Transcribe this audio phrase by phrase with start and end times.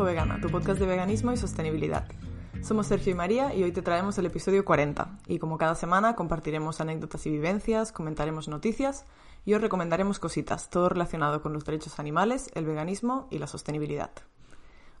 [0.00, 2.08] Infovegana, tu podcast de veganismo y sostenibilidad.
[2.62, 6.16] Somos Sergio y María y hoy te traemos el episodio 40 y como cada semana
[6.16, 9.04] compartiremos anécdotas y vivencias, comentaremos noticias
[9.44, 14.10] y os recomendaremos cositas, todo relacionado con los derechos animales, el veganismo y la sostenibilidad.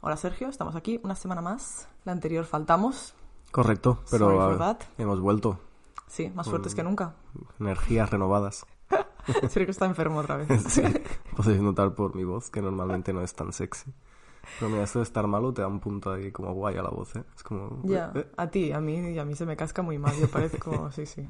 [0.02, 1.88] Hola Sergio, estamos aquí una semana más.
[2.04, 3.14] La anterior faltamos.
[3.52, 4.82] Correcto, pero that.
[4.98, 5.58] hemos vuelto.
[6.08, 7.14] Sí, más fuertes que nunca.
[7.58, 8.66] Energías renovadas.
[9.48, 10.48] Sergio está enfermo otra vez.
[10.68, 10.82] Sí,
[11.36, 13.94] podéis notar por mi voz que normalmente no es tan sexy.
[14.58, 16.90] Pero mira, esto de estar malo te da un punto ahí como guay a la
[16.90, 17.24] voz, ¿eh?
[17.34, 17.80] Es como...
[17.84, 18.26] Ya, eh.
[18.36, 21.06] a ti, a mí, y a mí se me casca muy mal, yo parezco, sí,
[21.06, 21.26] sí.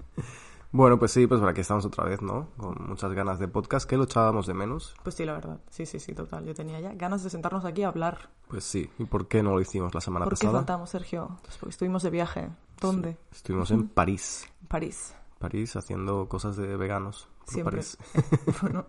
[0.73, 2.49] Bueno, pues sí, pues por aquí estamos otra vez, ¿no?
[2.57, 4.95] Con muchas ganas de podcast, que lo echábamos de menos.
[5.03, 6.45] Pues sí, la verdad, sí, sí, sí, total.
[6.45, 8.31] Yo tenía ya ganas de sentarnos aquí a hablar.
[8.47, 10.61] Pues sí, ¿y por qué no lo hicimos la semana ¿Por qué pasada?
[10.61, 11.39] faltamos, Sergio?
[11.43, 12.51] Pues porque estuvimos de viaje.
[12.81, 13.17] ¿Dónde?
[13.33, 14.49] Estuvimos en París.
[14.69, 15.13] París.
[15.41, 17.29] París haciendo cosas de veganos.
[17.45, 17.73] por Siempre.
[17.73, 17.99] París.
[18.63, 18.87] bueno,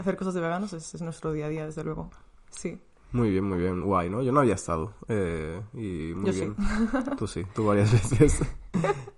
[0.00, 2.08] hacer cosas de veganos es, es nuestro día a día, desde luego.
[2.50, 2.80] Sí.
[3.16, 3.80] Muy bien, muy bien.
[3.80, 4.22] Guay, ¿no?
[4.22, 4.92] Yo no había estado.
[5.08, 6.40] Eh, y muy Yo sí.
[6.40, 6.56] bien.
[7.16, 8.40] Tú sí, tú varias veces.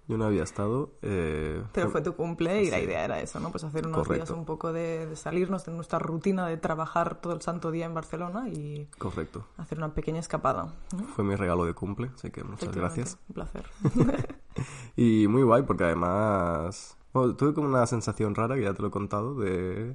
[0.06, 0.92] Yo no había estado.
[1.02, 2.84] Eh, Pero fue tu cumple y la Sí.
[2.84, 3.50] idea era eso, ¿no?
[3.50, 4.36] Pues hacer unos días Correcto.
[4.36, 7.94] un poco de, de salirnos de nuestra rutina de trabajar todo el santo día en
[7.94, 9.44] Barcelona y Correcto.
[9.56, 10.72] hacer una pequeña escapada.
[10.96, 11.04] ¿no?
[11.14, 13.18] Fue mi regalo de cumple, así que muchas gracias.
[13.28, 13.64] Un placer.
[14.96, 16.96] Y muy guay, porque además.
[17.12, 19.94] bueno, tuve como una sensación rara, que ya te lo he contado, de,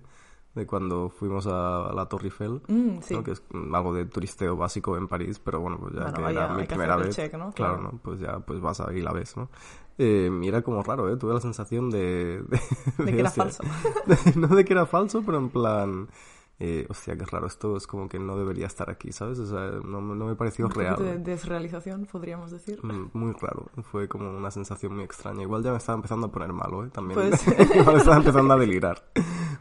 [0.56, 2.62] de cuando fuimos a, la Torre Eiffel.
[2.68, 3.16] Mm, sí.
[3.16, 3.24] ¿no?
[3.24, 6.48] Que es algo de turisteo básico en París, pero bueno, pues ya Bueno, que era
[6.50, 7.16] mi primera vez.
[7.16, 7.52] check, ¿no?
[7.54, 7.92] Claro, Claro.
[7.94, 8.00] ¿no?
[8.04, 9.50] Pues ya pues vas ahí y la ves, ¿no?
[9.98, 11.18] Eh, y era como raro, ¿eh?
[11.18, 12.44] Tuve la sensación de...
[12.98, 13.64] De, De que era falso.
[14.36, 16.08] no de que era falso, pero en plan...
[16.60, 19.40] Eh, hostia, qué raro, esto es como que no debería estar aquí, ¿sabes?
[19.40, 20.96] O sea, no, no me pareció Un real.
[20.98, 22.80] de desrealización, podríamos decir.
[22.84, 25.42] Mm, Muy raro, fue como una sensación muy extraña.
[25.42, 26.90] Igual ya me estaba empezando a poner malo, ¿eh?
[26.90, 27.20] También.
[27.20, 27.44] Pues-
[27.76, 29.04] Igual estaba empezando a delirar.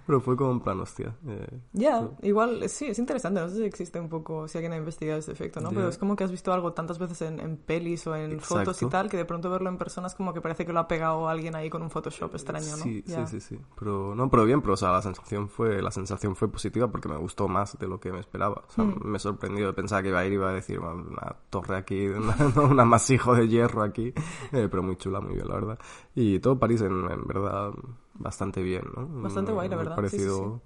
[0.06, 1.16] Pero fue como en plan, hostia.
[1.26, 3.40] eh, Ya, igual, eh, sí, es interesante.
[3.40, 5.70] No sé si existe un poco, si alguien ha investigado ese efecto, ¿no?
[5.70, 5.76] Ya.
[5.76, 8.82] Pero es como que has visto algo tantas veces en, en pelis o en fotos
[8.82, 8.88] y Exacto.
[8.88, 11.28] tal, que de pronto verlo en persona es como que parece que lo ha pegado
[11.28, 12.82] alguien ahí con un Photoshop extraño, ¿no?
[12.82, 13.26] Sí, Ya.
[13.26, 13.60] sí, sí, sí.
[13.78, 17.08] Pero, no, pero bien, pero, o sea, la sensación fue, la sensación fue positiva porque
[17.08, 18.64] me gustó más de lo que me esperaba.
[18.68, 19.00] O sea, Mm.
[19.04, 19.74] me sorprendió.
[19.74, 22.80] Pensaba que iba a ir y iba a decir una, una torre aquí, una, un
[22.80, 24.12] amasijo de hierro aquí.
[24.52, 25.78] Eh, pero muy chula, muy bien, la verdad.
[26.14, 27.70] Y todo París, en, en verdad,
[28.14, 29.06] bastante bien, ¿no?
[29.22, 29.96] Bastante guay, la verdad.
[30.02, 30.60] Sí, sí, parecido...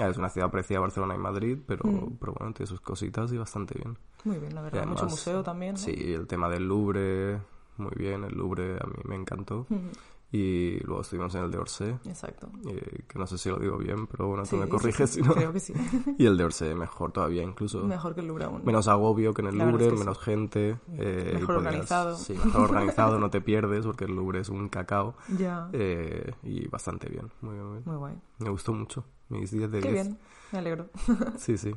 [0.00, 2.18] Ah, Es una ciudad parecida a Barcelona y Madrid, pero, Mm.
[2.20, 3.98] pero bueno, tiene sus cositas y bastante bien.
[4.24, 4.80] Muy bien, la verdad.
[4.86, 5.78] Mucho además, museo también, ¿no?
[5.78, 7.40] Sí, el tema del Louvre,
[7.78, 9.60] muy bien, el Louvre a mí me encantó.
[9.70, 9.90] Ujú,
[10.30, 12.50] Y luego estuvimos en el de Orsay, Exacto.
[12.68, 15.08] eh, que no sé si lo digo bien, pero bueno, tú Sí, me sí, corriges
[15.10, 15.32] sí, si no.
[15.34, 15.72] Creo que sí.
[16.18, 17.82] Y el de Orsay mejor todavía, incluso.
[17.84, 18.62] Mejor que el Louvre aún.
[18.62, 20.04] Menos agobio que en el La verdad Louvre, es que sí.
[20.04, 20.78] menos gente.
[20.98, 22.16] eh, Mejor podías- organizado.
[22.18, 25.14] Sí, mejor organizado, no te pierdes, porque el Louvre es un cacao.
[25.38, 25.70] Ya.
[25.72, 27.82] eh, y bastante bien, muy bien, muy bien.
[27.86, 28.14] Muy guay.
[28.40, 30.04] Me gustó mucho, mis 10 de Qué 10.
[30.06, 30.18] bien.
[30.52, 30.90] Me alegro.
[31.38, 31.74] Sí, sí.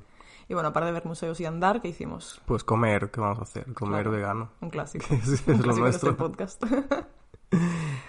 [0.50, 2.42] Y bueno, aparte de ver museos y andar, ¿qué hicimos?
[2.46, 3.72] Pues comer, ¿qué vamos a hacer?
[3.74, 4.12] Comer Claro.
[4.12, 4.50] vegano.
[4.60, 5.06] Un clásico.
[5.12, 6.18] Es, es Un lo clásico de este nuestro.
[6.18, 6.64] podcast.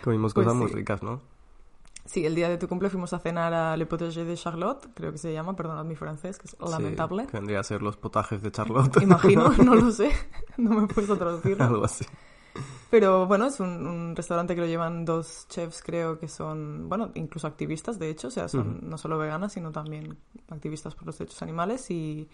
[0.03, 0.75] Comimos Pues cosas muy sí.
[0.75, 1.23] ricas, ¿no?
[2.05, 5.13] Sí, el día de tu cumple fuimos a cenar a Le Potager de Charlotte, creo
[5.13, 7.25] que se llama, perdonad mi francés, que es lamentable.
[7.25, 8.97] Sí, que vendría a ser los potajes de Charlotte.
[9.01, 10.11] Imagino, no lo sé,
[10.57, 11.65] no me he puesto a traducirlo.
[11.65, 12.05] Algo así.
[12.91, 17.11] Pero bueno, es un, un restaurante que lo llevan dos chefs, creo que son, bueno,
[17.15, 18.87] incluso activistas, de hecho, o sea, son Ujú.
[18.87, 20.19] no solo veganas, sino también
[20.51, 22.29] activistas por los derechos animales y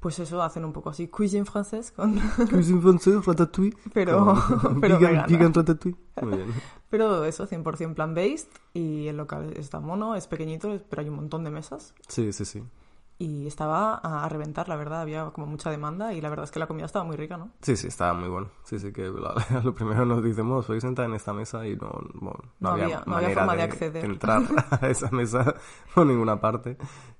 [0.00, 2.18] pues eso, hacen un poco así cuisine francés, con,
[2.50, 3.76] Cuisine française, ratatouille.
[3.92, 4.34] pero,
[4.80, 5.98] pero vegan, vegan ratatouille.
[6.22, 6.48] Muy bien.
[6.90, 11.44] Pero eso, 100% plant-based y el local está mono, es pequeñito, pero hay un montón
[11.44, 11.94] de mesas.
[12.08, 12.62] Sí, sí, sí.
[13.20, 16.60] Y estaba a, reventar, la verdad, había como mucha demanda y la verdad es que
[16.60, 17.50] la comida estaba muy rica, ¿no?
[17.62, 18.48] Sí, sí, estaba muy bueno.
[18.62, 19.34] Sí, sí, que la-
[19.64, 23.16] lo primero nos bueno, soy sentada en esta mesa y no, bueno, No había- no
[23.16, 24.04] había forma de acceder.
[24.04, 24.42] entrar
[24.80, 25.52] a esa mesa
[25.94, 26.76] por ninguna parte.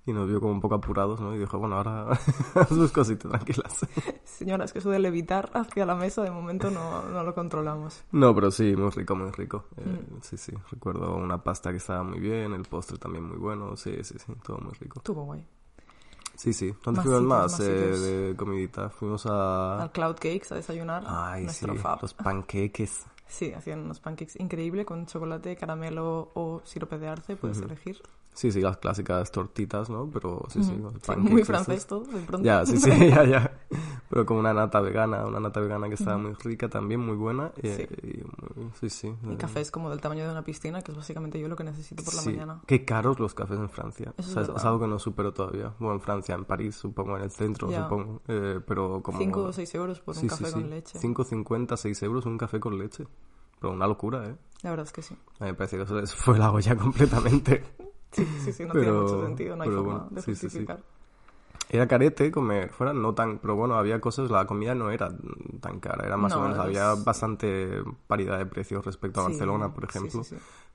[0.06, 1.34] Y nos vio como un poco apurados, ¿no?
[1.34, 2.16] Y dijo, bueno, ahora
[2.68, 3.84] sus cositas tranquilas.
[4.24, 8.04] Señora, es que eso de levitar hacia la mesa de momento no, no lo controlamos.
[8.12, 9.64] No, pero sí, muy rico, muy rico.
[9.76, 10.20] Eh, Mm.
[10.22, 14.02] Sí, sí, recuerdo una pasta que estaba muy bien, el postre también muy bueno, sí,
[14.04, 15.00] sí, sí, todo muy rico.
[15.00, 15.44] Estuvo guay.
[16.38, 16.72] Sí, sí.
[16.84, 18.90] ¿Dónde fuimos más, eh, de comidita?
[18.90, 19.82] Fuimos a...
[19.82, 21.02] Al Cloud Cakes a desayunar.
[21.04, 22.00] Ay, sí, fab.
[22.00, 23.06] los panqueques.
[23.26, 28.00] Sí, hacían unos pancakes increíble con chocolate, caramelo o sirope de arce, puedes elegir.
[28.38, 30.08] Sí, sí, las clásicas tortitas, ¿no?
[30.12, 32.46] Pero sí, sí, Sí, muy francés todo, de pronto.
[32.46, 33.58] Ya, sí, sí, ya, ya.
[34.08, 37.50] Pero con una nata vegana, una nata vegana que estaba muy rica también, muy buena.
[37.60, 39.12] eh, Y, muy- sí, sí.
[39.28, 41.64] Y eh, cafés como del tamaño de una piscina, que es básicamente yo lo que
[41.64, 42.30] necesito por la sí.
[42.30, 42.60] mañana.
[42.64, 44.14] Qué caros los cafés en Francia.
[44.16, 44.66] Eso es O sea, es, verdad.
[44.68, 45.74] algo que no supero todavía.
[45.80, 48.22] Bueno, en Francia, en París, supongo, en el centro, supongo.
[48.28, 49.18] Eh, pero como...
[49.18, 50.68] 5 o 6 euros por un Sí, café sí, con sí.
[50.68, 50.98] leche.
[51.00, 53.04] 5,50, 6 euros un café con leche.
[53.60, 54.36] Pero una locura, ¿eh?
[54.62, 55.16] La verdad es que sí.
[55.40, 57.64] A mí me parece que eso les fue la olla completamente.
[58.24, 60.80] Sí, sí, sí, no Pero- tiene mucho sentido, no hay forma bueno, de justificar.
[61.70, 63.38] Era carete comer fuera, no tan...
[63.38, 65.10] Pero bueno, había cosas, la comida no era
[65.60, 66.06] tan cara.
[66.06, 69.90] Era más No, o menos, es- había bastante paridad de precios respecto a Barcelona, por
[69.90, 70.22] sí, ejemplo.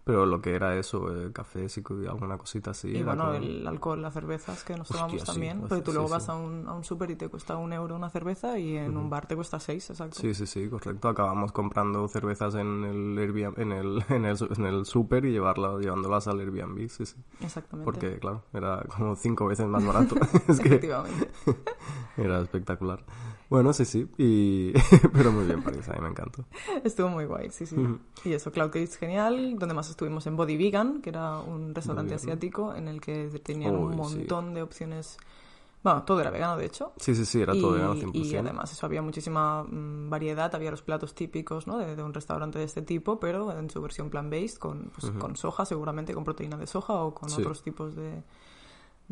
[0.03, 0.11] Sí, sí.
[0.13, 2.89] Pero lo que era eso, eh, co- y alguna cosita así.
[2.89, 5.51] Y bueno, como- el alcohol, las cervezas que nos Hostia, tomamos sí, también.
[5.57, 6.13] hostia, Porque tú sí, luego sí.
[6.13, 8.97] vas a un, a un súper y te cuesta un euro una cerveza y en
[8.97, 10.19] un bar te cuesta seis, exacto.
[10.19, 11.07] Sí, sí, sí, correcto.
[11.09, 15.77] Acabamos comprando cervezas en el Airbnb, en el, en el, en el súper y llevarla,
[15.79, 17.15] llevándolas al Airbnb, sí, sí.
[17.41, 17.85] Exactamente.
[17.85, 20.15] Porque, claro, era como cinco veces más barato.
[20.47, 21.29] es que Efectivamente.
[22.17, 23.03] era espectacular.
[23.53, 24.07] Bueno, sí, sí.
[24.17, 24.73] Y...
[25.13, 26.43] Pero muy bien, París, a mí me encantó.
[26.83, 27.75] Estuvo muy guay, sí, sí.
[28.25, 29.59] Y eso, Cloud Cakes genial.
[29.59, 33.75] Donde más estuvimos en Body Vegan, que era un restaurante asiático en el que tenían
[33.75, 33.97] un sí.
[33.97, 35.17] montón de opciones.
[35.83, 36.93] Bueno, todo era vegano, de hecho.
[36.97, 38.11] Sí, sí, sí, era todo y, vegano 100%.
[38.15, 41.77] y además eso había muchísima mm, variedad, había los platos típicos ¿no?
[41.77, 45.35] de, de un restaurante de este tipo, pero en su versión plant-based, con, pues, con
[45.35, 47.41] soja seguramente, con proteína de soja o con Sí.
[47.41, 48.23] otros tipos de,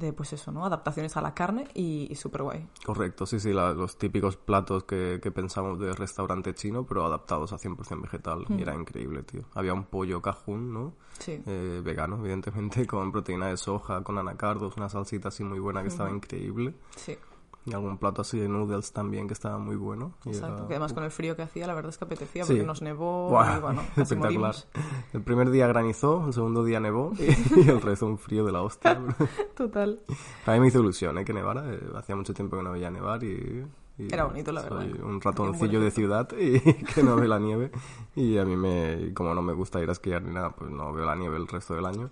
[0.02, 0.66] de, pues eso, ¿no?
[0.66, 2.68] Adaptaciones a la carne y, y súper guay.
[2.86, 7.54] Correcto, sí, sí, la- los típicos platos que, que pensamos de restaurante chino, pero adaptados
[7.54, 8.46] a 100% vegetal.
[8.50, 9.44] Y era increíble, tío.
[9.54, 10.94] Había un pollo cajún, ¿no?
[11.20, 11.42] Sí.
[11.46, 15.88] Eh, vegano, evidentemente, con proteína de soja, con anacardos, una salsita así muy buena que
[15.90, 16.74] estaba increíble.
[16.98, 17.18] Sí,
[17.64, 20.14] Y algún plato así de noodles también que estaba muy bueno.
[20.26, 20.56] Y exacto.
[20.58, 22.54] era- Que además con el frío que hacía, la verdad es que apetecía Sí.
[22.54, 24.56] porque nos nevó Buah, y bueno, casi espectacular.
[24.56, 24.68] morimos.
[25.14, 27.26] El primer día granizó, el segundo día nevó y,
[27.70, 29.00] el resto un frío de la hostia.
[29.56, 30.00] Total.
[30.48, 31.26] A mí me hizo ilusión ¿eh?
[31.26, 31.72] que nevara.
[31.72, 33.64] eh, hacía mucho tiempo que no veía nevar y...
[34.10, 35.04] Era bonito, la soy verdad.
[35.06, 37.70] un ratoncillo de ciudad y que no ve la nieve.
[38.16, 39.14] Y a mí me...
[39.14, 41.48] Como no me gusta ir a esquiar ni nada, pues no veo la nieve el
[41.48, 42.10] resto del año.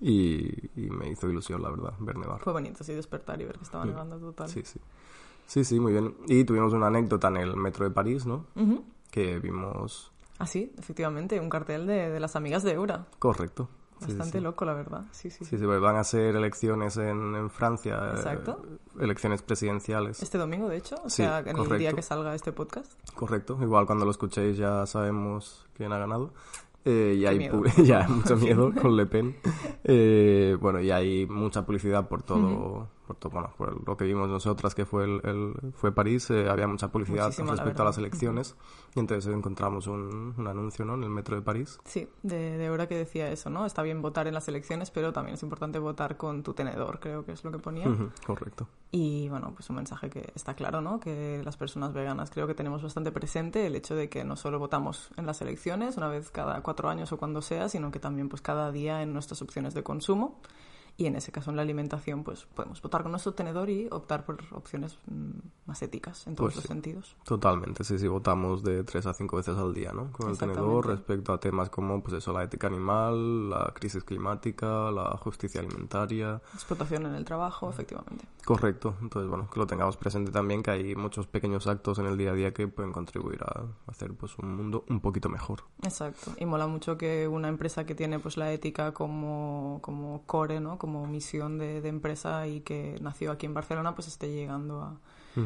[0.00, 2.40] Y, y me hizo ilusión, la verdad, ver nevar.
[2.40, 4.48] Fue bonito, sí, despertar y ver que estaba nevando total.
[4.48, 4.80] Sí, sí.
[5.46, 6.14] Sí, sí, muy bien.
[6.28, 8.46] Y tuvimos una anécdota en el metro de París, ¿no?
[8.54, 8.84] Ujú.
[9.10, 10.12] Que vimos...
[10.38, 13.06] Ah, sí, efectivamente, un cartel de, de las amigas de Eura.
[13.18, 13.68] Correcto.
[13.98, 14.44] Sí, sí, Bastante sí.
[14.44, 15.04] loco, la verdad.
[15.10, 15.44] Sí, sí.
[15.44, 17.98] Sí, sí, pues van a ser elecciones en, en Francia.
[17.98, 18.62] eh, Exacto.
[18.98, 20.22] elecciones presidenciales.
[20.22, 21.96] Este domingo, de hecho, o sea, en el día correcto.
[21.96, 22.90] que salga este podcast.
[23.14, 23.58] Correcto.
[23.60, 26.32] Igual cuando lo escuchéis ya sabemos quién ha ganado.
[26.84, 27.62] Eh, y Qué hay miedo.
[27.84, 29.36] ya mucho miedo con Le Pen.
[29.84, 34.28] Eh, bueno, y hay mucha publicidad por todo, por todo, bueno, por lo que vimos
[34.28, 37.86] nosotras que fue el, el- fue París, eh, había mucha publicidad Muchísima, la respecto a
[37.86, 38.54] las elecciones.
[38.94, 40.94] Y entonces encontramos un, un anuncio, ¿no?
[40.94, 41.80] En el metro de París.
[41.84, 43.66] Sí, de, de Eura que decía eso, ¿no?
[43.66, 47.24] Está bien votar en las elecciones, pero también es importante votar con tu tenedor, creo
[47.24, 47.88] que es lo que ponía.
[47.88, 48.68] Ujú, Correcto.
[48.92, 51.00] Y bueno, pues un mensaje que está claro, ¿no?
[51.00, 54.58] Que las personas veganas creo que tenemos bastante presente el hecho de que no solo
[54.60, 58.28] votamos en las elecciones una vez cada cuatro años o cuando sea, sino que también
[58.28, 60.40] pues cada día en nuestras opciones de consumo.
[61.00, 64.26] Y en ese caso en la alimentación pues podemos votar con nuestro tenedor y optar
[64.26, 65.30] por opciones mm,
[65.64, 66.68] más éticas en todos Pues los sí.
[66.68, 67.16] sentidos.
[67.24, 70.12] Totalmente, sí, sí, votamos de tres a cinco veces al día, ¿no?
[70.12, 74.90] Con el tenedor respecto a temas como, pues eso, la ética animal, la crisis climática,
[74.90, 76.42] la justicia alimentaria.
[76.52, 78.26] Explotación en el trabajo, efectivamente.
[78.44, 82.18] Correcto, entonces, bueno, que lo tengamos presente también, que hay muchos pequeños actos en el
[82.18, 85.62] día a día que pueden contribuir a hacer, pues, un mundo un poquito mejor.
[85.82, 86.32] Exacto.
[86.36, 90.78] Y mola mucho que una empresa que tiene pues la ética como, como core, ¿no?
[90.78, 94.96] Como misión de, de empresa y que nació aquí en Barcelona, pues esté llegando a,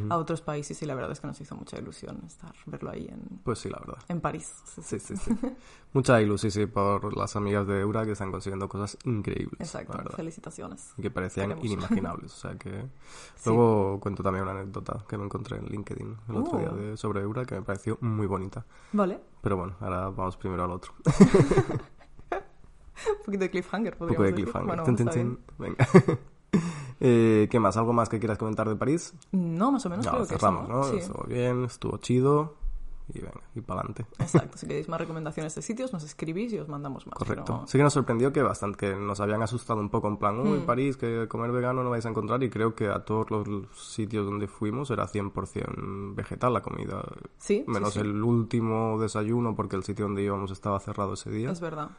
[0.09, 3.07] a otros países y la verdad es que nos hizo mucha ilusión estar, verlo ahí
[3.07, 3.99] en, Pues sí, la verdad.
[4.09, 4.53] en París.
[4.65, 4.99] Sí, sí.
[4.99, 5.37] Sí, sí, sí.
[5.93, 9.61] Mucha ilusión, sí, por las amigas de Eura que están consiguiendo cosas increíbles.
[9.61, 9.97] Exacto.
[10.17, 10.93] Felicitaciones.
[11.01, 11.65] Que parecían Queremos.
[11.67, 12.33] inimaginables.
[12.33, 12.87] O sea que.
[13.37, 13.51] Sí.
[13.51, 16.59] Luego cuento también una anécdota que me encontré en LinkedIn el otro Uh.
[16.61, 18.65] día de, sobre Eura que me pareció muy bonita.
[18.93, 19.21] Vale.
[19.43, 20.93] Pero bueno, ahora vamos primero al otro.
[23.19, 24.67] Un poquito de cliffhanger, Un podríamos poco de cliffhanger.
[24.67, 25.07] Bueno, tin.
[25.15, 25.39] bien.
[25.59, 25.89] Venga.
[27.01, 27.77] Eh, ¿Qué más?
[27.77, 29.13] ¿Algo más que quieras comentar de París?
[29.33, 30.85] No, más o menos No, creo que cerramos, eso, ¿no?
[30.85, 30.97] Sí.
[30.99, 32.55] Estuvo bien, estuvo chido.
[33.13, 34.07] Y venga, y para adelante.
[34.19, 34.57] Exacto.
[34.57, 37.15] Si queréis más recomendaciones de sitios, nos escribís y os mandamos más.
[37.19, 37.45] Correcto.
[37.45, 40.39] pero- Sí que nos sorprendió que bastante, que nos habían asustado un poco en plan,
[40.39, 40.67] uy, Mm.
[40.67, 44.25] París, que comer vegano no vais a encontrar y creo que a todos los sitios
[44.25, 47.03] donde fuimos era 100% vegetal la comida.
[47.37, 48.01] Sí, sí, Menos sí.
[48.01, 51.51] el último desayuno porque el sitio donde íbamos estaba cerrado ese día.
[51.51, 51.91] Es verdad.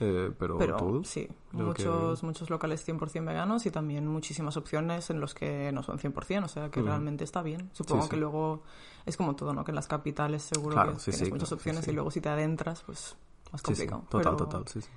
[0.00, 1.08] Eh, pero, Pero todos.
[1.08, 5.70] sí, creo que- muchos, muchos locales 100% veganos y también muchísimas opciones en los que
[5.72, 7.70] no son 100%, o sea que realmente está bien.
[7.72, 8.10] Supongo sí.
[8.10, 8.62] que luego
[9.06, 9.64] es como todo, ¿no?
[9.64, 12.20] Que en las capitales seguro Claro, que sí, tienes muchas claro, opciones y luego si
[12.20, 13.16] te adentras, pues
[13.52, 14.02] más complicado.
[14.10, 14.88] total, Pero total, sí, sí.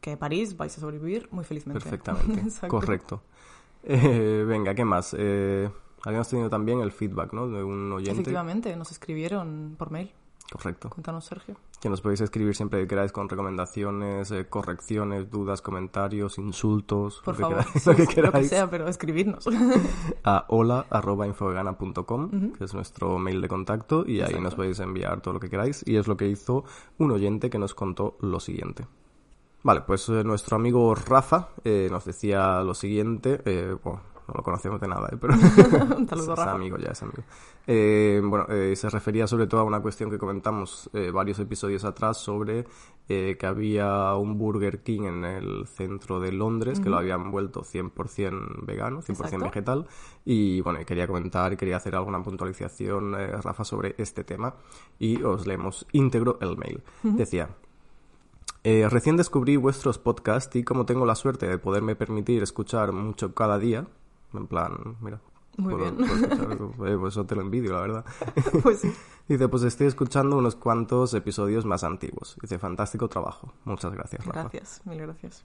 [0.00, 1.80] Que París vais a sobrevivir muy felizmente.
[1.82, 3.22] Perfectamente, correcto.
[3.82, 5.14] Eh, venga, ¿qué más?
[5.18, 5.70] Eh,
[6.04, 7.48] habíamos tenido también el feedback, ¿no?
[7.48, 8.12] De un oyente.
[8.20, 10.12] Efectivamente, nos escribieron por mail.
[10.52, 10.90] Correcto.
[10.90, 11.56] Cuéntanos, Sergio.
[11.80, 17.34] Que nos podéis escribir siempre que queráis con recomendaciones, eh, correcciones, dudas, comentarios, insultos, Por
[17.34, 19.46] lo que favor, queráis, lo que lo que queráis, sea, pero escribidnos.
[20.24, 25.40] a hola.infovegana.com, que es nuestro mail de contacto, y ahí nos podéis enviar todo lo
[25.40, 25.82] que queráis.
[25.86, 26.64] Y es lo que hizo
[26.98, 28.86] un oyente que nos contó lo siguiente.
[29.62, 33.40] Vale, pues eh, nuestro amigo Rafa eh, nos decía lo siguiente.
[33.46, 35.34] eh, bueno, no lo conocemos de nada, eh, pero
[36.12, 36.52] es Rafa.
[36.52, 37.22] amigo, ya es amigo.
[37.66, 41.84] Eh, bueno, eh, se refería sobre todo a una cuestión que comentamos eh, varios episodios
[41.84, 42.66] atrás sobre
[43.08, 47.62] eh, que había un Burger King en el centro de Londres que lo habían vuelto
[47.62, 49.38] 100% vegano, 100% Exacto.
[49.44, 49.86] vegetal.
[50.24, 54.54] Y bueno, quería comentar quería hacer alguna puntualización, eh, Rafa, sobre este tema.
[54.98, 56.82] Y os leemos íntegro el mail.
[57.02, 57.50] Decía.
[58.66, 63.34] Eh, recién descubrí vuestros podcasts y como tengo la suerte de poderme permitir escuchar mucho
[63.34, 63.86] cada día,
[64.34, 65.20] en plan, mira,
[65.56, 66.08] Muy puedo- bien.
[66.76, 68.04] puedo eh, pues eso te lo envidio, la verdad.
[68.62, 68.92] Pues sí.
[69.28, 72.36] Dice, pues estoy escuchando unos cuantos episodios más antiguos.
[72.42, 73.54] Dice, fantástico trabajo.
[73.64, 74.42] Muchas gracias, Rafa.
[74.42, 75.44] Gracias, mil gracias.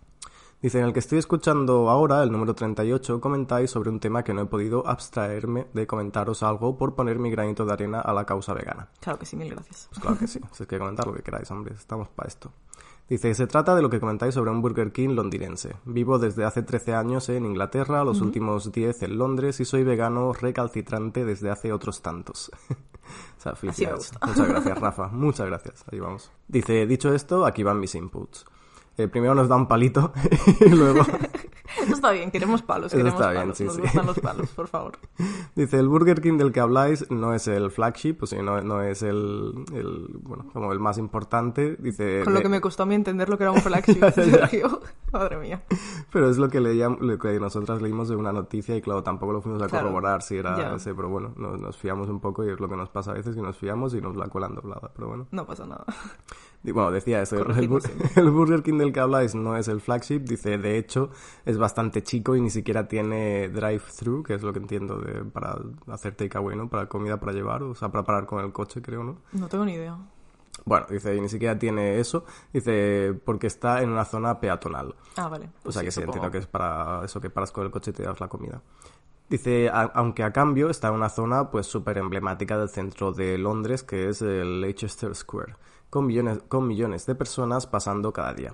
[0.61, 4.33] Dice, en el que estoy escuchando ahora, el número 38, comentáis sobre un tema que
[4.33, 8.25] no he podido abstraerme de comentaros algo por poner mi granito de arena a la
[8.25, 8.89] causa vegana.
[8.99, 9.87] Claro que sí, mil gracias.
[9.89, 12.51] Pues claro que sí, si es que comentar lo que queráis, hombre, estamos para esto.
[13.09, 15.75] Dice, se trata de lo que comentáis sobre un Burger King londinense.
[15.85, 20.31] Vivo desde hace 13 años en Inglaterra, los últimos 10 en Londres y soy vegano
[20.31, 22.51] recalcitrante desde hace otros tantos.
[22.69, 24.11] o sea, felicidades.
[24.11, 24.27] gusta.
[24.27, 25.07] Muchas gracias, Rafa.
[25.07, 25.85] Muchas gracias.
[25.91, 26.31] Ahí vamos.
[26.47, 28.45] Dice, dicho esto, aquí van mis inputs.
[28.99, 30.11] Eh, primero nos da un palito
[30.59, 31.01] y luego
[31.83, 33.57] Eso está bien, queremos palos, Eso queremos está bien, palos.
[33.57, 33.81] sí, Nos sí.
[33.81, 34.97] gustan los palos, por favor.
[35.55, 38.81] Dice, el Burger King del que habláis no es el flagship, o sea, no, no
[38.81, 41.77] es el, el, bueno, como el más importante.
[41.79, 44.03] Dice, Con lo que me costó a mí entender lo que era un flagship.
[44.13, 44.81] Sergio.
[45.13, 45.63] Madre mía.
[46.11, 49.31] Pero es lo que, leíamos, lo que nosotras leímos de una noticia y claro, tampoco
[49.33, 49.85] lo fuimos a Claro.
[49.85, 50.75] corroborar si era Ya.
[50.75, 53.13] ese, pero bueno, nos, nos fiamos un poco y es lo que nos pasa a
[53.13, 55.27] veces que nos fiamos y nos la cuelan doblada, pero bueno.
[55.31, 55.85] No pasa nada.
[56.63, 57.69] Bueno, decía eso, el,
[58.17, 61.09] el Burger King del que habláis no es el flagship, dice, de hecho,
[61.45, 65.57] es bastante chico y ni siquiera tiene drive-thru, que es lo que entiendo de, para
[65.87, 66.67] hacer takeaway, ¿no?
[66.69, 69.17] Para comida para llevar, o sea, para parar con el coche, creo, ¿no?
[69.31, 69.97] No tengo ni idea.
[70.65, 74.93] Bueno, dice, y ni siquiera tiene eso, dice, porque está en una zona peatonal.
[75.15, 75.45] Ah, vale.
[75.45, 76.15] O Pues sea que sí, supongo.
[76.17, 78.61] entiendo que es para eso que paras con el coche y te das la comida.
[79.29, 83.37] Dice, a- aunque a cambio está en una zona pues súper emblemática del centro de
[83.37, 85.55] Londres, que es el Leicester Square,
[85.89, 88.53] con millones, con millones de personas pasando cada día.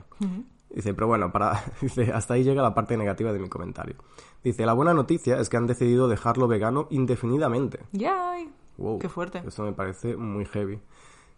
[0.69, 3.95] Dice, pero bueno, para, dice, hasta ahí llega la parte negativa de mi comentario.
[4.43, 7.79] Dice, la buena noticia es que han decidido dejarlo vegano indefinidamente.
[7.93, 8.51] ¡Yay!
[8.77, 8.99] Wow.
[8.99, 9.41] Qué fuerte.
[9.45, 10.79] Esto me parece muy heavy.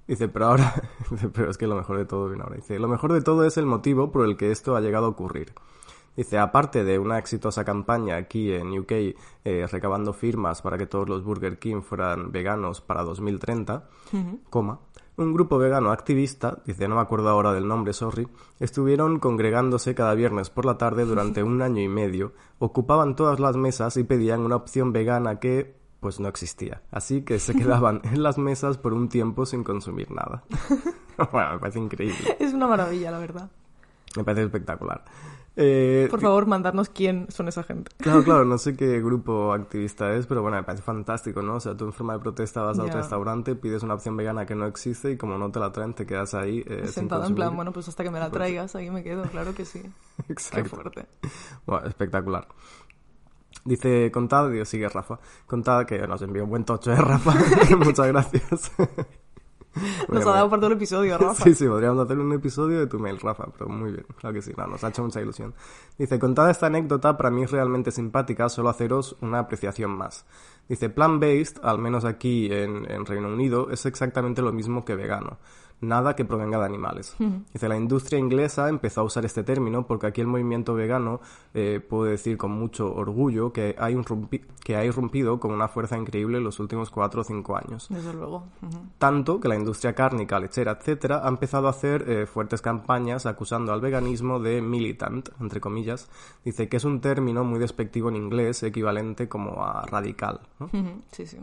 [0.07, 0.73] Dice, pero ahora,
[1.11, 2.55] dice, pero es que lo mejor de todo viene ahora.
[2.55, 5.09] Dice, lo mejor de todo es el motivo por el que esto ha llegado a
[5.09, 5.53] ocurrir.
[6.15, 11.07] Dice, aparte de una exitosa campaña aquí en UK eh, recabando firmas para que todos
[11.07, 13.87] los Burger King fueran veganos para 2030,
[14.49, 14.79] coma,
[15.17, 18.27] un grupo vegano activista, dice, no me acuerdo ahora del nombre, sorry,
[18.59, 23.57] estuvieron congregándose cada viernes por la tarde durante un año y medio, ocupaban todas las
[23.57, 26.83] mesas y pedían una opción vegana que, pues no existía.
[26.91, 30.43] Así que se quedaban en las mesas por un tiempo sin consumir nada.
[31.31, 32.37] bueno, me parece increíble.
[32.39, 33.49] Es una maravilla, la verdad.
[34.15, 35.03] Me parece espectacular.
[35.59, 37.91] Eh, Por favor, mandarnos quién son esa gente.
[37.97, 41.55] Claro, claro, no sé qué grupo activista es, pero bueno, me parece fantástico, ¿no?
[41.55, 42.93] O sea, tú en forma de protesta vas al Ya.
[42.93, 46.05] restaurante, pides una opción vegana que no existe y como no te la traen, te
[46.05, 48.91] quedas ahí eh, sin Sentada en plan, bueno, pues hasta que me la traigas, ahí
[48.91, 49.81] me quedo, claro que sí.
[50.27, 50.69] Qué Exacto.
[50.69, 51.05] fuerte.
[51.65, 52.47] Bueno, espectacular.
[53.65, 57.33] Dice, contad, Dios sigue Rafa, contad que nos envió un buen tocho, ¿eh, Rafa?
[57.83, 58.71] Muchas gracias.
[60.09, 61.43] Nos ha dado por todo el episodio, Rafa.
[61.43, 64.41] Sí, sí, podríamos hacer un episodio de tu mail, Rafa, pero muy bien, claro que
[64.41, 65.53] sí, no, nos ha hecho mucha ilusión.
[65.97, 70.25] Dice, contada esta anécdota, para mí es realmente simpática, solo haceros una apreciación más.
[70.67, 75.37] Dice, plant-based, al menos aquí en, en Reino Unido, es exactamente lo mismo que vegano.
[75.79, 77.15] Nada que provenga de animales.
[77.53, 81.21] Dice, la industria inglesa empezó a usar este término porque aquí el movimiento vegano
[81.53, 85.95] eh, puedo decir con mucho orgullo que ha, irrumpi- que ha irrumpido con una fuerza
[85.95, 87.87] increíble en los últimos cuatro o cinco años.
[87.91, 88.45] Desde luego.
[88.63, 88.77] Ujú.
[88.97, 93.71] Tanto que la industria cárnica, lechera, etcétera, ha empezado a hacer eh, fuertes campañas acusando
[93.71, 96.09] al veganismo de militant, entre comillas.
[96.43, 100.39] Dice que es un término muy despectivo en inglés, equivalente como a radical.
[100.59, 100.65] ¿no?
[100.67, 101.37] Ujú, Sí, sí.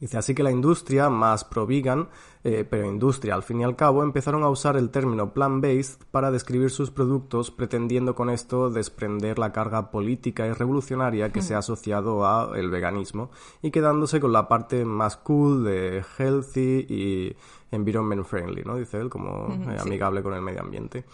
[0.00, 2.08] Dice, así que la industria más pro-vegan,
[2.42, 6.30] eh, pero industria al fin y al cabo, empezaron a usar el término plant-based para
[6.30, 11.58] describir sus productos, pretendiendo con esto desprender la carga política y revolucionaria que se ha
[11.58, 13.30] asociado a el veganismo
[13.60, 17.36] y quedándose con la parte más cool de healthy y
[17.70, 18.76] environment friendly, ¿no?
[18.76, 21.04] Dice él, como eh, amigable con el medio ambiente.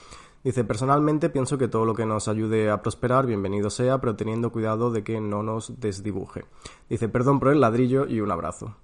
[0.46, 4.52] Dice, personalmente pienso que todo lo que nos ayude a prosperar, bienvenido sea, pero teniendo
[4.52, 6.44] cuidado de que no nos desdibuje.
[6.88, 8.76] Dice, perdón por el ladrillo y un abrazo.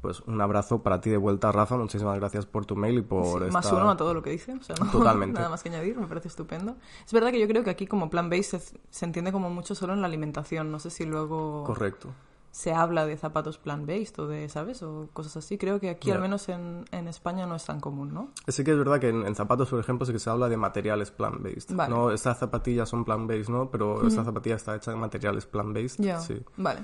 [0.00, 1.76] Pues un abrazo para ti de vuelta, Rafa.
[1.76, 4.54] Muchísimas gracias por tu mail y por Sí, Más uno a todo lo que dice,
[4.54, 5.34] o sea, no, Totalmente.
[5.34, 6.76] nada más que añadir, me parece estupendo.
[7.04, 9.92] Es verdad que yo creo que aquí como plan-based se, se entiende como mucho solo
[9.92, 12.08] en la alimentación, no sé si luego Correcto.
[12.52, 14.82] Se habla de zapatos plant-based o de, ¿sabes?
[14.82, 15.56] O cosas así.
[15.56, 18.32] Creo que aquí, al menos en, en España, no es tan común, ¿no?
[18.48, 20.56] Sí que es verdad que en, en zapatos, por ejemplo, sí que se habla de
[20.56, 21.74] materiales plant-based.
[21.76, 21.94] Vale.
[21.94, 23.70] No, estas zapatillas son plant-based, ¿no?
[23.70, 26.18] Pero esta zapatilla está hecha de materiales plant-based.
[26.20, 26.42] Sí.
[26.56, 26.80] vale.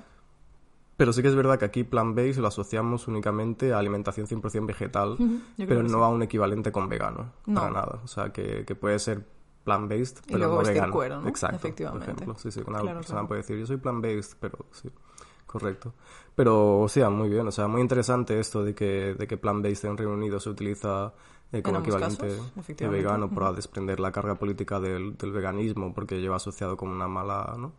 [0.96, 5.18] Pero sí que es verdad que aquí plant-based lo asociamos únicamente a alimentación 100% vegetal,
[5.58, 5.94] pero no sí.
[5.96, 7.32] a un equivalente con vegano.
[7.44, 7.60] No.
[7.60, 8.00] Para nada.
[8.02, 9.26] O sea, que, que puede ser
[9.64, 10.92] plant-based, Y pero luego no vegano.
[10.92, 11.28] cuero, ¿no?
[11.28, 11.56] Exacto.
[11.56, 12.06] Efectivamente.
[12.06, 13.28] Por ejemplo, sí, sí, una Claro, persona claro.
[13.28, 14.88] puede decir, yo soy plant-based, pero sí.
[15.46, 15.94] Correcto.
[16.34, 17.46] Pero, o sea, muy bien.
[17.46, 21.14] O sea, muy interesante esto de que, de que plant-based en Reino Unido se utiliza
[21.52, 26.20] eh, como equivalente casos, de vegano para desprender la carga política del, del veganismo porque
[26.20, 27.72] lleva asociado con una mala, ¿no?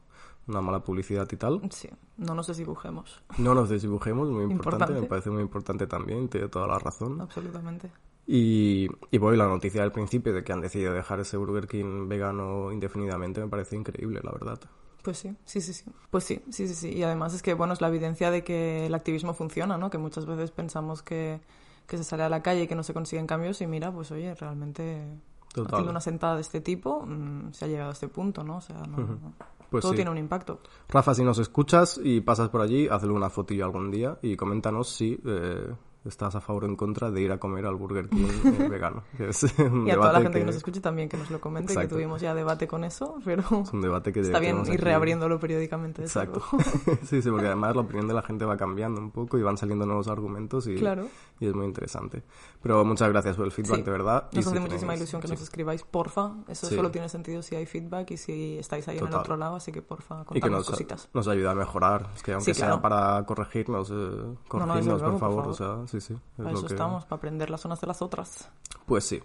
[0.48, 1.62] Una mala publicidad y tal.
[1.72, 5.02] Sí, no nos desdibujemos, No nos desdibujemos, muy importante, Importante.
[5.02, 7.20] me parece muy importante también, tiene toda la razón.
[7.20, 7.92] absolutamente.
[8.26, 12.08] Y, y voy, la noticia del principio de que han decidido dejar ese Burger King
[12.08, 14.60] vegano indefinidamente me parece increíble, la verdad.
[15.08, 15.86] Pues sí, sí, sí, sí.
[16.12, 16.90] Pues sí, sí, sí, sí.
[16.90, 19.90] Y además es que, bueno, es la evidencia de que el activismo funciona, ¿no?
[19.90, 21.40] Que muchas veces pensamos que,
[21.88, 24.12] que se sale a la calle y que no se consiguen cambios y mira, pues
[24.12, 25.08] oye, realmente
[25.54, 25.76] Total.
[25.76, 28.58] haciendo una sentada de este tipo mm, se ha llegado a este punto, ¿no?
[28.58, 29.34] O sea, no, no.
[29.70, 29.96] Pues todo sí.
[29.96, 30.60] tiene un impacto.
[30.90, 34.90] Rafa, si nos escuchas y pasas por allí, hazle una fotillo algún día y coméntanos
[34.90, 35.74] si eh,
[36.08, 39.04] estás a favor o en contra de ir a comer al Burger King eh, vegano.
[39.18, 40.46] que es un Y a toda la gente que...
[40.46, 43.74] nos escuche también que nos lo comente, que tuvimos ya debate con eso, pero Es
[43.74, 44.78] un debate que está bien ir aquí.
[44.78, 46.02] reabriéndolo periódicamente.
[46.04, 46.42] Exacto.
[47.06, 49.58] sí, sí, porque además la opinión de la gente va cambiando un poco y van
[49.58, 51.08] saliendo nuevos argumentos y, Claro.
[51.40, 52.24] y es muy interesante.
[52.62, 53.84] Pero muchas gracias por el feedback, Sí.
[53.84, 54.28] de verdad.
[54.32, 55.34] Y Nos si hace muchísima tenéis- ilusión que sí.
[55.34, 56.32] nos escribáis, porfa.
[56.48, 56.76] Eso Sí.
[56.76, 59.72] solo tiene sentido si hay feedback y si estáis ahí en el otro lado, así
[59.72, 61.10] que porfa, y que contadnos nos, cositas.
[61.14, 62.10] nos ayuda a mejorar.
[62.16, 65.44] Es que aunque sea para corregirnos, eh, corregirnos, por, por favor.
[65.44, 65.48] favor.
[65.48, 66.14] O sea, sí, sí.
[66.14, 68.50] es Para lo eso que- estamos, para aprender las unas de las otras.
[68.86, 69.22] Pues sí.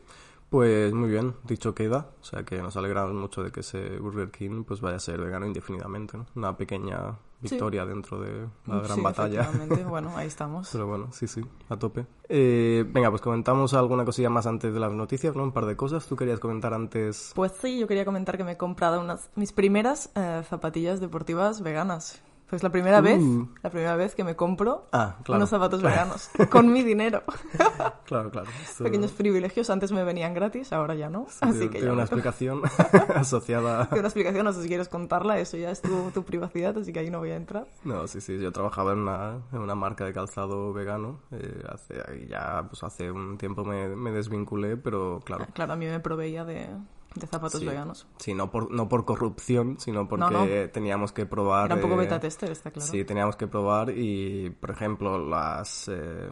[0.51, 2.09] Pues muy bien, dicho queda.
[2.21, 5.19] O sea que nos alegramos mucho de que ese Burger King pues vaya a ser
[5.19, 6.19] vegano indefinidamente.
[6.19, 6.27] ¿no?
[6.35, 9.51] Una pequeña victoria dentro de la gran Sí, batalla.
[9.89, 10.69] Bueno, ahí estamos.
[10.71, 12.05] Pero bueno, sí, sí, a tope.
[12.29, 15.43] Eh, venga, pues comentamos alguna cosilla más antes de las noticias, ¿no?
[15.43, 16.07] Un par de cosas.
[16.07, 17.33] ¿Tú querías comentar antes?
[17.35, 21.63] Pues sí, yo quería comentar que me he comprado unas mis primeras eh, zapatillas deportivas
[21.63, 22.21] veganas.
[22.53, 23.03] Pues la primera Uh.
[23.03, 23.23] vez,
[23.63, 25.39] la primera vez que me compro Ah, claro.
[25.39, 27.23] unos zapatos veganos con mi dinero.
[28.05, 28.47] Claro, claro.
[28.63, 31.27] Esto- Pequeños privilegios, antes me venían gratis, ahora ya no.
[31.41, 32.61] Así tiene- que ya una explicación
[33.15, 33.87] asociada...
[33.87, 36.93] Tiene una explicación, no sé si quieres contarla, eso ya es tu, tu privacidad, así
[36.93, 37.67] que ahí no voy a entrar.
[37.85, 41.21] No, sí, sí, yo trabajaba en una, en una marca de calzado vegano.
[41.31, 45.47] eh, hace, ya, pues hace un tiempo me, me desvinculé, pero claro.
[45.55, 46.69] Claro, a mí me proveía de,
[47.15, 47.67] de zapatos Sí.
[47.67, 48.07] veganos.
[48.19, 50.47] Sí, no por, no por corrupción, sino porque no.
[50.73, 51.67] teníamos que probar...
[51.67, 52.91] Era un poco eh, beta tester, está claro.
[52.91, 55.89] Sí, teníamos que probar y, por ejemplo, las...
[55.89, 56.31] eh,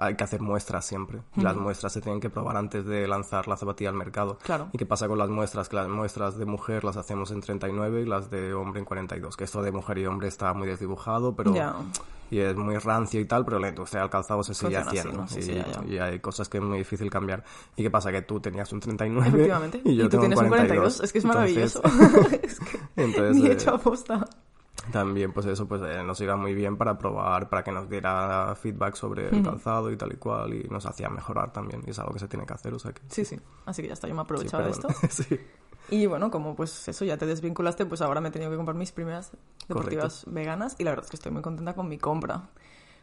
[0.00, 1.22] hay que hacer muestras siempre.
[1.34, 4.38] Y Las muestras se tienen que probar antes de lanzar la zapatilla al mercado.
[4.44, 4.68] Claro.
[4.72, 5.68] ¿Y qué pasa con las muestras?
[5.68, 9.36] Que las muestras de mujer las hacemos en 39 y las de hombre en 42.
[9.36, 11.52] Que esto de mujer y hombre está muy desdibujado, pero...
[11.52, 11.74] Ya.
[12.30, 15.22] Y es muy rancio y tal, pero la industria del calzado se sigue así, haciendo.
[15.22, 15.28] ¿no?
[15.28, 17.42] Sí, y, sí, y hay cosas que es muy difícil cambiar.
[17.76, 18.12] ¿Y qué pasa?
[18.12, 19.80] Que tú tenías un 39 Efectivamente.
[19.84, 21.00] y yo tú tengo tienes un 42.
[21.00, 21.82] Es que es Entonces- maravilloso.
[22.42, 24.28] es que Entonces, ni eh, hecho aposta.
[24.92, 28.54] también pues eso pues eh, nos iba muy bien para probar para que nos diera
[28.54, 31.98] feedback sobre el calzado y tal y cual y nos hacía mejorar también y es
[31.98, 33.38] algo que se tiene que hacer o sea que Sí, sí.
[33.66, 34.88] Así que ya está, yo me he sí, aprovechado de esto.
[35.10, 35.38] sí
[35.90, 38.76] Y bueno, como pues eso, ya te desvinculaste, pues ahora me he tenido que comprar
[38.76, 39.32] mis primeras
[39.68, 42.48] deportivas veganas y la verdad es que estoy muy contenta con mi compra.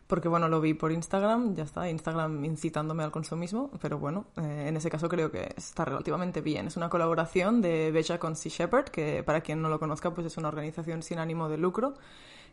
[0.08, 4.66] Porque bueno, lo vi por Instagram, ya está, Instagram incitándome al consumismo, pero bueno, eh,
[4.68, 6.68] en ese caso creo que está relativamente bien.
[6.68, 10.28] Es una colaboración de Beja con Sea Shepherd, que para quien no lo conozca, pues
[10.28, 11.96] es una organización sin ánimo de lucro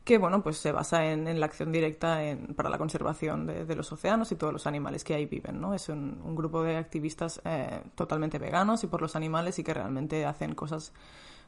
[0.04, 2.20] que bueno, pues se basa en, la acción directa
[2.56, 5.74] para la conservación de, los océanos y todos los animales que ahí viven, ¿no?
[5.74, 9.74] Es un, un grupo de activistas eh, totalmente veganos y por los animales y que
[9.74, 10.92] realmente hacen cosas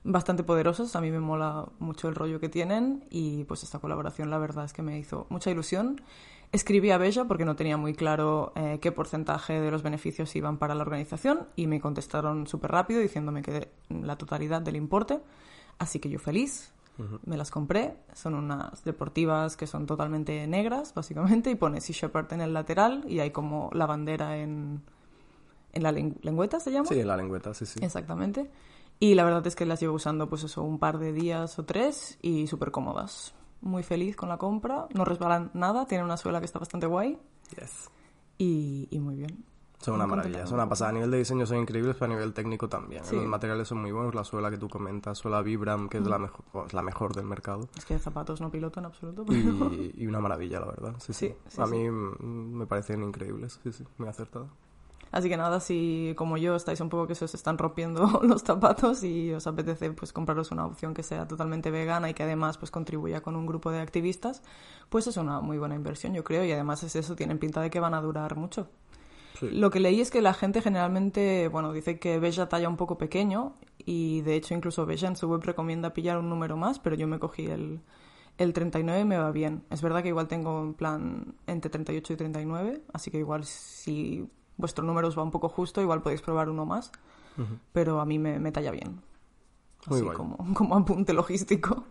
[0.04, 0.94] bastante poderosas.
[0.94, 4.66] A mí me mola mucho el rollo que tienen y pues esta colaboración la verdad
[4.66, 6.00] es que me hizo mucha ilusión.
[6.52, 10.58] Escribí a Bella porque no tenía muy claro eh, qué porcentaje de los beneficios iban
[10.58, 15.18] para la organización y me contestaron súper rápido diciéndome que la totalidad del importe.
[15.78, 16.72] Así que yo feliz.
[17.24, 22.32] Me las compré, son unas deportivas que son totalmente negras, básicamente, y pone Sea Shepherd
[22.32, 24.80] en el lateral y hay como la bandera en,
[25.72, 26.86] en la lengüeta, ¿se llama?
[26.86, 27.80] Sí, en la lengüeta, sí, sí.
[27.82, 28.48] Exactamente.
[29.00, 31.64] Y la verdad es que las llevo usando pues eso un par de días o
[31.64, 33.34] tres y súper cómodas.
[33.60, 37.18] Muy feliz con la compra, no resbalan nada, tienen una suela que está bastante guay.
[37.58, 37.90] Yes.
[38.38, 39.44] Y, y muy bien.
[39.84, 40.90] Son una maravilla, son una pasada.
[40.90, 43.02] A nivel de diseño son increíbles, pero a nivel técnico también.
[43.12, 44.14] Los materiales son muy buenos.
[44.14, 47.26] La suela que tú comentas, suela Vibram, que es la mejor, pues, la mejor del
[47.26, 47.68] mercado.
[47.76, 49.24] Es que zapatos no piloto en absoluto.
[49.32, 50.94] Y, y, una maravilla, la verdad.
[50.98, 51.34] Sí, sí.
[51.58, 53.60] a mí me parecen increíbles.
[53.62, 54.48] Sí, sí, muy acertado.
[55.14, 58.42] Así que nada, si como yo estáis un poco que se os están rompiendo los
[58.42, 62.58] zapatos y os apetece pues compraros una opción que sea totalmente vegana y que además
[62.58, 64.42] pues contribuya con un grupo de activistas,
[64.88, 67.70] pues es una muy buena inversión, yo creo, y además es eso, tienen pinta de
[67.70, 68.66] que van a durar mucho.
[69.40, 72.98] Lo que leí es que la gente generalmente, bueno, dice que Bella talla un poco
[72.98, 76.94] pequeño y de hecho incluso Bella en su web recomienda pillar un número más, pero
[76.94, 77.80] yo me cogí el,
[78.38, 79.64] el 39 y me va bien.
[79.70, 84.28] Es verdad que igual tengo en plan entre 38 y 39, así que igual si
[84.56, 86.92] vuestro número os va un poco justo, igual podéis probar uno más,
[87.72, 89.00] pero a mí me, talla bien.
[89.86, 91.84] Así como, como apunte logístico.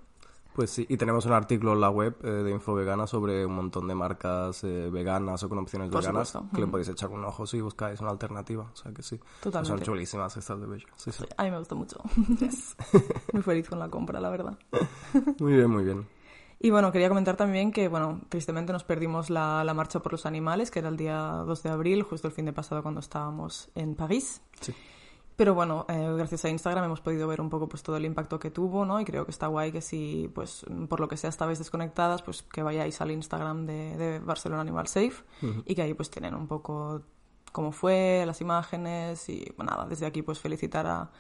[0.54, 3.56] Pues sí, y tenemos un artículo en la web eh, de Info Vegana sobre un
[3.56, 7.48] montón de marcas eh, veganas o con opciones veganas que le podéis echar un ojo
[7.48, 8.70] si buscáis una alternativa.
[8.72, 9.20] O sea que sí.
[9.42, 9.78] Totalmente.
[9.78, 10.88] Son chulísimas estas de Bello.
[10.96, 11.26] Sí, sí.
[11.38, 11.98] A mí me gusta mucho.
[13.34, 14.58] muy feliz con la compra, la verdad.
[15.40, 16.08] muy bien, muy bien.
[16.60, 20.26] Y bueno, quería comentar también que, bueno, tristemente nos perdimos la, la, marcha por los
[20.26, 23.70] animales, que era el día 2 de abril, justo el fin de pasado cuando estábamos
[23.76, 24.42] en París.
[24.62, 24.74] Sí.
[25.36, 28.40] Pero bueno, eh, gracias a Instagram hemos podido ver un poco pues todo el impacto
[28.40, 29.00] que tuvo, ¿no?
[29.00, 32.44] Y creo que está guay que si, pues, por lo que sea estabais desconectadas, pues
[32.44, 35.24] que vayáis al Instagram de, de Barcelona Animal Safe
[35.66, 37.02] y que ahí pues tienen un poco
[37.52, 41.12] cómo fue, las imágenes y, bueno, nada, desde aquí pues felicitar a,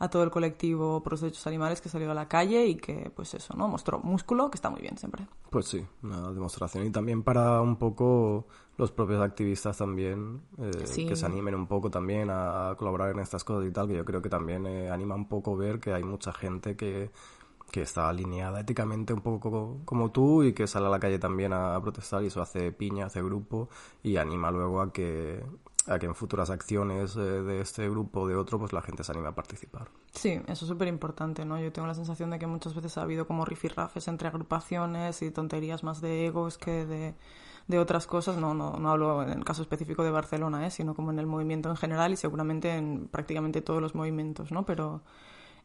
[0.00, 3.12] a todo el colectivo por los derechos animales que salió a la calle y que,
[3.14, 3.68] pues eso, ¿no?
[3.68, 5.26] Mostró músculo, que está muy bien siempre.
[5.50, 6.86] Pues sí, una demostración.
[6.86, 8.46] Y también para un poco
[8.80, 10.70] los propios activistas también, eh,
[11.06, 14.04] que se animen un poco también a, colaborar en estas cosas y tal, que yo
[14.06, 17.10] creo que también eh, anima un poco ver que hay mucha gente que
[17.70, 21.52] que está alineada éticamente un poco como tú y que sale a la calle también
[21.52, 23.68] a, protestar y eso hace piña, hace grupo
[24.02, 25.44] y anima luego a que
[25.86, 29.04] a que en futuras acciones eh, de este grupo o de otro, pues la gente
[29.04, 29.88] se anime a participar.
[30.12, 31.60] Sí, eso es súper importante, ¿no?
[31.60, 35.30] Yo tengo la sensación de que muchas veces ha habido como rifirrafes entre agrupaciones y
[35.30, 37.14] tonterías más de egos que de,
[37.70, 38.36] de otras cosas.
[38.36, 40.70] No, no, no hablo en el caso específico de Barcelona, ¿eh?
[40.70, 44.66] sino como en el movimiento en general y seguramente en prácticamente todos los movimientos, ¿no?
[44.66, 45.02] Pero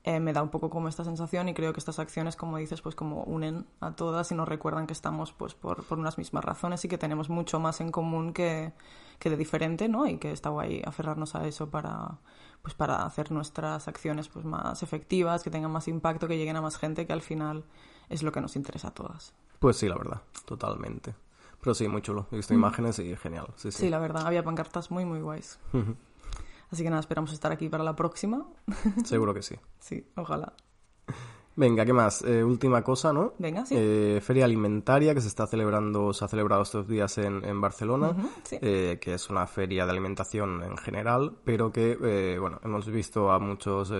[0.04, 2.82] eh, me da un poco como esta sensación y creo que estas acciones, como dices,
[2.82, 6.46] pues como unen a todas y nos recuerdan que estamos pues por, por unas mismas
[6.46, 8.72] razones y que tenemos mucho más en común que,
[9.18, 10.06] que de diferente, ¿no?
[10.06, 12.20] Y que está guay aferrarnos a eso para
[12.62, 16.62] pues para hacer nuestras acciones pues más efectivas, que tengan más impacto, que lleguen a
[16.62, 17.64] más gente, que al final
[18.10, 19.36] es lo que nos interesa a todas.
[19.60, 21.14] Pues sí, la verdad, totalmente.
[21.66, 22.28] Pero sí, muy chulo.
[22.32, 22.58] He visto mm.
[22.58, 23.48] imágenes y genial.
[23.56, 23.80] Sí, sí.
[23.80, 25.60] sí, la verdad, había pancartas muy, muy guays.
[26.70, 28.46] Así que nada, esperamos estar aquí para la próxima.
[29.04, 29.56] Seguro que sí.
[29.80, 30.54] sí, ojalá.
[31.56, 32.22] Venga, ¿qué más?
[32.22, 33.34] Eh, última cosa, ¿no?
[33.40, 33.74] Venga, sí.
[33.76, 38.16] Eh, feria alimentaria que se está celebrando, se ha celebrado estos días en, en Barcelona,
[38.52, 43.40] eh, que es una feria de alimentación en general, pero que, bueno, hemos visto a
[43.40, 43.92] muchos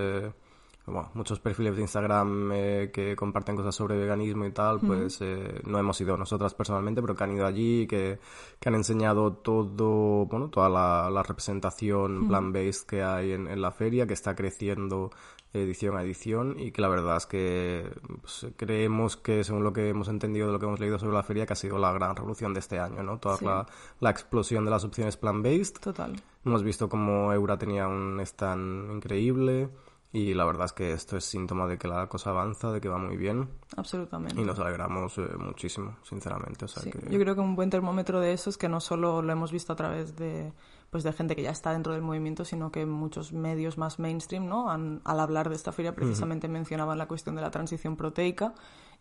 [0.88, 5.62] bueno, muchos perfiles de Instagram eh, que comparten cosas sobre veganismo y tal, pues eh,
[5.66, 8.20] no hemos ido nosotras personalmente, pero que han ido allí, que,
[8.60, 14.06] que han enseñado todo, bueno, toda la, representación plan-based que hay en, en, la feria,
[14.06, 15.10] que está creciendo
[15.54, 19.90] edición a edición y que la verdad es que pues, creemos que, según lo que
[19.90, 22.16] hemos entendido de lo que hemos leído sobre la feria, que ha sido la gran
[22.16, 23.18] revolución de este año, ¿no?
[23.20, 23.66] Toda la,
[24.00, 25.80] la, explosión de las opciones plan-based.
[25.80, 26.16] Total.
[26.46, 29.70] Hemos visto como Eura tenía un stand increíble.
[30.16, 32.88] Y la verdad es que esto es síntoma de que la cosa avanza, de que
[32.88, 33.50] va muy bien.
[33.76, 34.40] Absolutamente.
[34.40, 36.64] Y nos alegramos eh, muchísimo, sinceramente.
[36.64, 36.92] O sea sí.
[37.10, 39.74] Yo creo que un buen termómetro de eso es que no solo lo hemos visto
[39.74, 40.54] a través de,
[40.90, 44.48] pues de gente que ya está dentro del movimiento, sino que muchos medios más mainstream,
[44.48, 44.72] ¿no?
[44.72, 48.54] al hablar de esta feria, precisamente mencionaban la cuestión de la transición proteica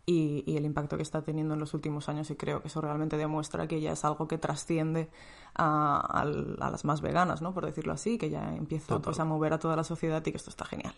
[0.05, 2.79] y, y, el impacto que está teniendo en los últimos años y creo que eso
[2.81, 5.09] realmente demuestra que ya es algo que trasciende
[5.55, 7.53] a, a, las más veganas, ¿no?
[7.53, 10.37] Por decirlo así, que ya empieza pues, a mover a toda la sociedad y que
[10.37, 10.93] esto está genial.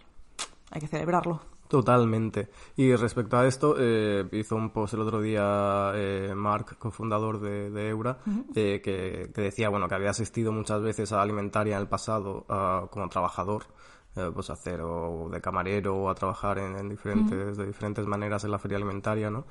[0.72, 1.40] Hay que celebrarlo.
[1.68, 2.50] Totalmente.
[2.76, 7.70] Y respecto a esto, eh, hizo un post el otro día eh, Mark, cofundador de,
[7.70, 8.20] de Eura,
[8.56, 12.46] eh, que, que, decía bueno que había asistido muchas veces a Alimentaria en el pasado
[12.90, 13.66] como trabajador
[14.18, 18.52] eh, pues hacer o de camarero o a trabajar en, diferentes, de diferentes maneras en
[18.52, 19.46] la feria alimentaria, ¿no?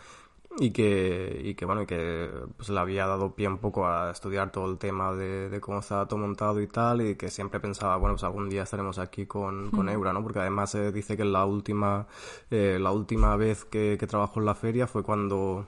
[0.59, 4.11] y que, y que bueno, y que pues le había dado pie un poco a
[4.11, 7.61] estudiar todo el tema de, de cómo estaba todo montado y tal, y que siempre
[7.61, 10.23] pensaba, bueno, pues algún día estaremos aquí con, con Eura, ¿no?
[10.23, 12.07] Porque además eh, dice que la última,
[12.51, 15.67] eh, la última vez que, que trabajó en la feria fue cuando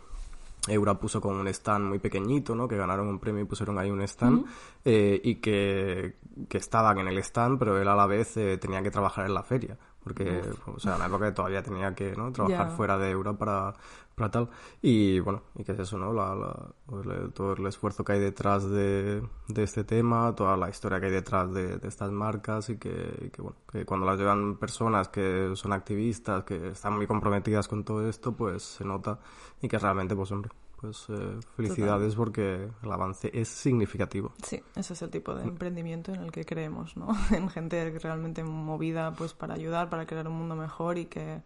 [0.71, 2.69] Eura puso con un stand muy pequeñito, ¿no?
[2.69, 4.45] Que ganaron un premio y pusieron ahí un stand
[4.85, 6.17] eh, y que,
[6.49, 9.35] que estaban en el stand, pero él a la vez eh, tenía que trabajar en
[9.35, 9.77] la feria.
[10.15, 12.33] Porque, o sea, en la época que todavía tenía que ¿no?
[12.33, 13.75] trabajar fuera de Eura para,
[14.15, 14.51] para tal.
[14.83, 16.13] Y bueno, y que es eso, ¿no?
[16.13, 20.69] La, la- pues, todo el esfuerzo que hay detrás de, de este tema, toda la
[20.71, 22.91] historia que hay detrás de, de estas marcas y que,
[23.27, 27.69] y que, bueno, que cuando las llevan personas que son activistas, que están muy comprometidas
[27.69, 29.21] con todo esto, pues se nota
[29.63, 34.33] y que realmente, pues hombre, pues eh, felicidades porque el avance es significativo.
[34.45, 37.09] Sí, ese es el tipo de emprendimiento en el que creemos, ¿no?
[37.33, 41.43] En gente realmente movida pues para ayudar, para crear un mundo mejor y que,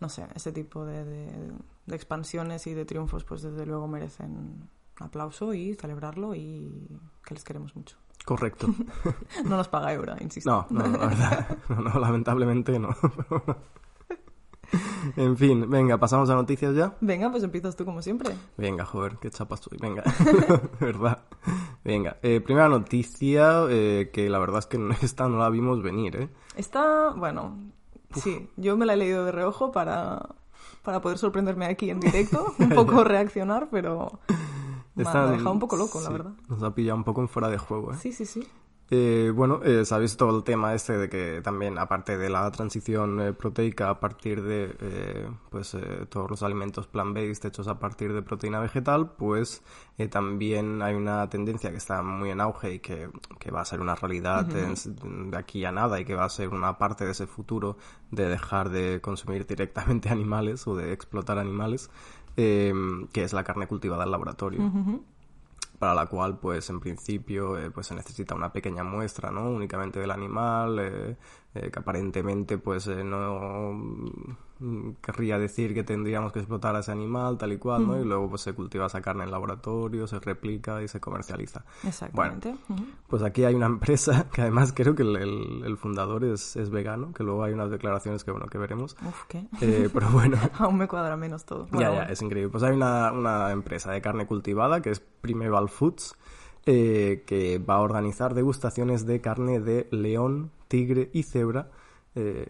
[0.00, 1.52] no sé, ese tipo de, de-
[1.86, 4.68] de expansiones y de triunfos pues desde luego merecen
[5.00, 6.86] aplauso y celebrarlo y
[7.24, 7.96] que les queremos mucho.
[8.24, 8.68] Correcto.
[9.44, 10.48] No nos paga Eura, insisto.
[10.50, 12.94] No, no, la verdad, no, no, lamentablemente no.
[15.16, 16.94] En fin, venga, pasamos a noticias ya.
[17.00, 18.34] Venga, pues empiezas tú como siempre.
[18.56, 19.78] Venga, joder, qué chapa estoy.
[19.80, 20.02] Venga,
[20.80, 21.22] de verdad.
[21.84, 25.82] Venga, eh, primera noticia, eh, que la verdad es que no- esta no la vimos
[25.82, 26.28] venir, ¿eh?
[26.56, 27.56] Está, bueno,
[28.14, 30.28] sí, yo me la he leído de reojo para,
[30.82, 34.20] para poder sorprenderme aquí en directo, un poco reaccionar, pero
[34.94, 36.32] me ha- Esta- me ha dejado un poco loco, la verdad.
[36.48, 37.96] Nos ha pillado un poco en fuera de juego, ¿eh?
[38.00, 38.46] Sí, sí, sí.
[38.92, 43.20] Eh, bueno, eh, sabéis todo el tema este de que también, aparte de la transición
[43.20, 48.12] eh, proteica a partir de eh, pues eh, todos los alimentos plant-based hechos a partir
[48.12, 49.62] de proteína vegetal, pues
[50.10, 53.80] también hay una tendencia que está muy en auge y que, que va a ser
[53.80, 57.12] una realidad en- de aquí a nada y que va a ser una parte de
[57.12, 57.76] ese futuro
[58.10, 61.90] de dejar de consumir directamente animales o de explotar animales,
[62.36, 62.72] eh,
[63.12, 64.62] que es la carne cultivada en laboratorio
[65.80, 69.98] para la cual pues en principio eh, pues se necesita una pequeña muestra no únicamente
[69.98, 71.16] del animal eh,
[71.54, 74.36] eh, que aparentemente pues eh, no
[75.00, 78.28] querría decir que tendríamos que explotar a ese animal tal y cual no y luego
[78.28, 82.54] pues se cultiva esa carne en laboratorio se replica y se comercializa Exactamente.
[82.68, 82.84] Ujú.
[83.08, 86.68] pues aquí hay una empresa que además creo que el, el- el fundador es, es
[86.70, 89.46] vegano que luego hay unas declaraciones que bueno que veremos Uf, ¿qué?
[89.62, 91.64] Eh, pero bueno Aún me cuadra menos todo.
[91.66, 92.12] ya, Bueno, ya, bueno.
[92.12, 92.50] es increíble.
[92.50, 96.14] Pues hay una, una empresa de carne cultivada que es Primeval Foods,
[96.66, 101.70] eh, que va a organizar degustaciones de carne de león, tigre y cebra
[102.14, 102.46] eh,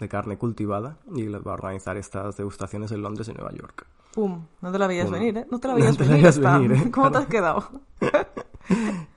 [0.00, 3.86] de carne cultivada y las va a organizar estas degustaciones en Londres y Nueva York.
[4.14, 5.46] Pum, no te la veías venir, ¿eh?
[5.50, 6.04] No te la No veías te
[6.40, 6.72] venir.
[6.72, 6.90] ¿eh?
[6.90, 7.10] ¿Cómo Claro.
[7.12, 7.64] te has quedado?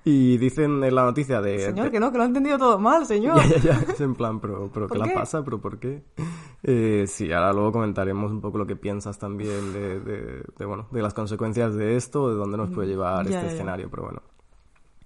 [0.05, 1.59] Y dicen en la noticia de...
[1.59, 3.37] Señor, de- que no, que lo ha entendido todo mal, señor.
[3.37, 3.93] Ya, ya, ya.
[3.93, 5.13] Es en plan, pero, pero ¿qué ¿Por la qué?
[5.13, 5.43] pasa?
[5.45, 6.03] ¿Pero por qué?
[6.63, 10.87] Eh, sí, ahora luego comentaremos un poco lo que piensas también de, de, de, bueno,
[10.91, 13.53] de las consecuencias de esto, de dónde nos puede llevar Mm, Ya, este ya.
[13.53, 14.21] escenario, pero bueno.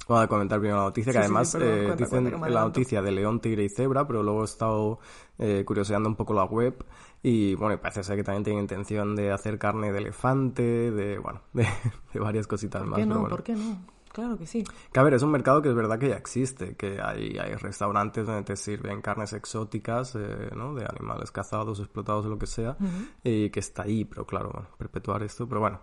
[0.08, 2.30] Vamos a comentar primero la noticia, Sí, que sí, sí, además perdón, eh, cuenta, dicen
[2.30, 5.00] cuenta, la noticia de león, tigre y cebra, pero luego he estado
[5.38, 6.86] eh, curioseando un poco la web
[7.24, 11.41] y bueno, parece ser que también tienen intención de hacer carne de elefante, de, bueno,
[11.54, 11.67] de,
[12.13, 13.00] de varias cositas ¿Por más.
[13.00, 13.22] qué pero no?
[13.22, 13.36] bueno.
[13.36, 13.98] ¿Por qué no?
[14.13, 14.63] Claro que sí.
[14.91, 17.54] Que a ver, es un mercado que es verdad que ya existe, que hay, hay
[17.54, 20.74] restaurantes donde te sirven carnes exóticas, eh, ¿no?
[20.74, 22.76] De animales cazados, explotados o lo que sea,
[23.24, 25.82] y que está ahí, pero claro, bueno, perpetuar esto, pero bueno,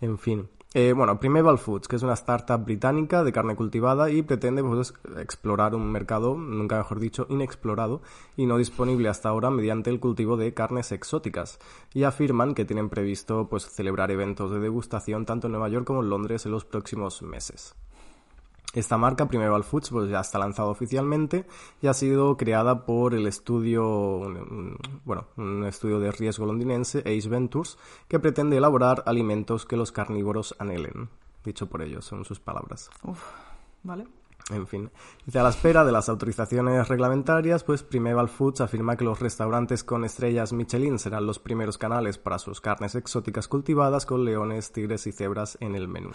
[0.00, 0.48] en fin.
[0.74, 4.92] Eh, bueno, Primeval Foods, que es una startup británica de carne cultivada y pretende pues,
[5.16, 8.02] explorar un mercado, nunca mejor dicho, inexplorado
[8.36, 11.58] y no disponible hasta ahora mediante el cultivo de carnes exóticas.
[11.94, 16.02] Y afirman que tienen previsto pues, celebrar eventos de degustación tanto en Nueva York como
[16.02, 17.74] en Londres en los próximos meses.
[18.74, 21.46] Esta marca, Primeval Foods, pues ya está lanzada oficialmente
[21.80, 24.20] y ha sido creada por el estudio,
[25.04, 27.78] bueno, un estudio de riesgo londinense, Ace Ventures,
[28.08, 31.08] que pretende elaborar alimentos que los carnívoros anhelen.
[31.44, 32.90] Dicho por ellos, son sus palabras.
[33.04, 33.22] Uf,
[33.82, 34.06] ¿vale?
[34.50, 34.90] En fin,
[35.34, 40.04] a la espera de las autorizaciones reglamentarias, pues Primeval Foods afirma que los restaurantes con
[40.04, 45.12] estrellas Michelin serán los primeros canales para sus carnes exóticas cultivadas con leones, tigres y
[45.12, 46.10] cebras en el menú.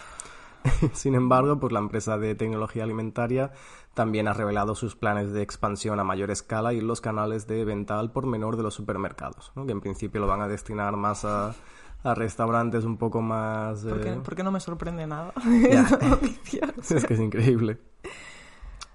[0.92, 3.52] Sin embargo, pues la empresa de tecnología alimentaria
[3.94, 7.98] también ha revelado sus planes de expansión a mayor escala y los canales de venta
[7.98, 9.66] al por menor de los supermercados, ¿no?
[9.66, 11.54] que en principio lo van a destinar más a,
[12.02, 13.84] a restaurantes un poco más...
[13.84, 15.32] ¿Por qué, eh, por qué no me sorprende nada
[16.90, 17.78] es que es increíble.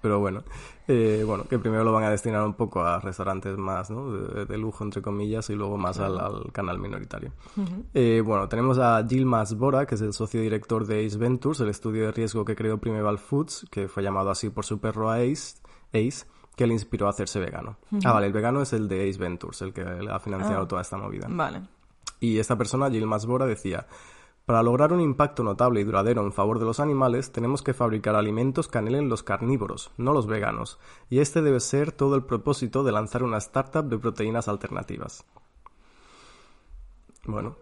[0.02, 0.42] Pero bueno,
[0.88, 4.10] eh, bueno, que primero lo van a destinar un poco a restaurantes más, ¿no?
[4.10, 7.32] De, de lujo, entre comillas, y luego más al, al canal minoritario.
[7.92, 11.68] Eh, bueno, tenemos a Gilmas Bora, que es el socio director de Ace Ventures, el
[11.68, 15.56] estudio de riesgo que creó Primeval Foods, que fue llamado así por su perro Ace,
[15.92, 16.24] Ace
[16.56, 17.76] que le inspiró a hacerse vegano.
[18.04, 20.68] Ah, vale, el vegano es el de Ace Ventures, el que ha financiado Ah.
[20.68, 21.26] toda esta movida.
[21.30, 21.62] Vale.
[22.20, 23.86] Y esta persona, Jill Masbora, decía,
[24.50, 28.16] para lograr un impacto notable y duradero en favor de los animales, tenemos que fabricar
[28.16, 32.82] alimentos que anhelen los carnívoros, no los veganos, y este debe ser todo el propósito
[32.82, 35.24] de lanzar una startup de proteínas alternativas.
[37.26, 37.54] Bueno,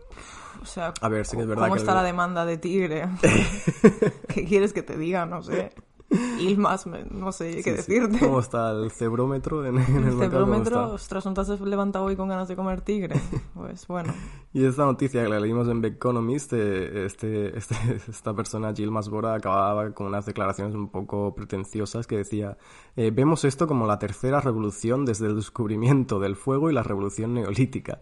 [0.63, 2.57] O sea, A ver, sí que es verdad ¿cómo que está el- la demanda de
[2.57, 3.07] tigre?
[4.33, 5.27] ¿Qué quieres que te diga?
[5.27, 5.75] No sé.
[6.41, 7.71] Ilmas, me- no sé qué sí, sí.
[7.99, 8.19] decirte.
[8.21, 10.45] ¿Cómo está el cebrómetro en, en el El mercado?
[10.47, 13.21] ¿Cómo cebrómetro, ostras, ¿no te has levantado hoy con ganas de comer tigre?
[13.55, 14.15] Pues bueno.
[14.55, 17.75] Y esta noticia que la leímos en The Economist, eh, este, este,
[18.09, 22.57] esta persona, Jill Masbora, acababa con unas declaraciones un poco pretenciosas que decía,
[22.97, 27.35] eh, vemos esto como la tercera revolución desde el descubrimiento del fuego y la revolución
[27.35, 28.01] neolítica.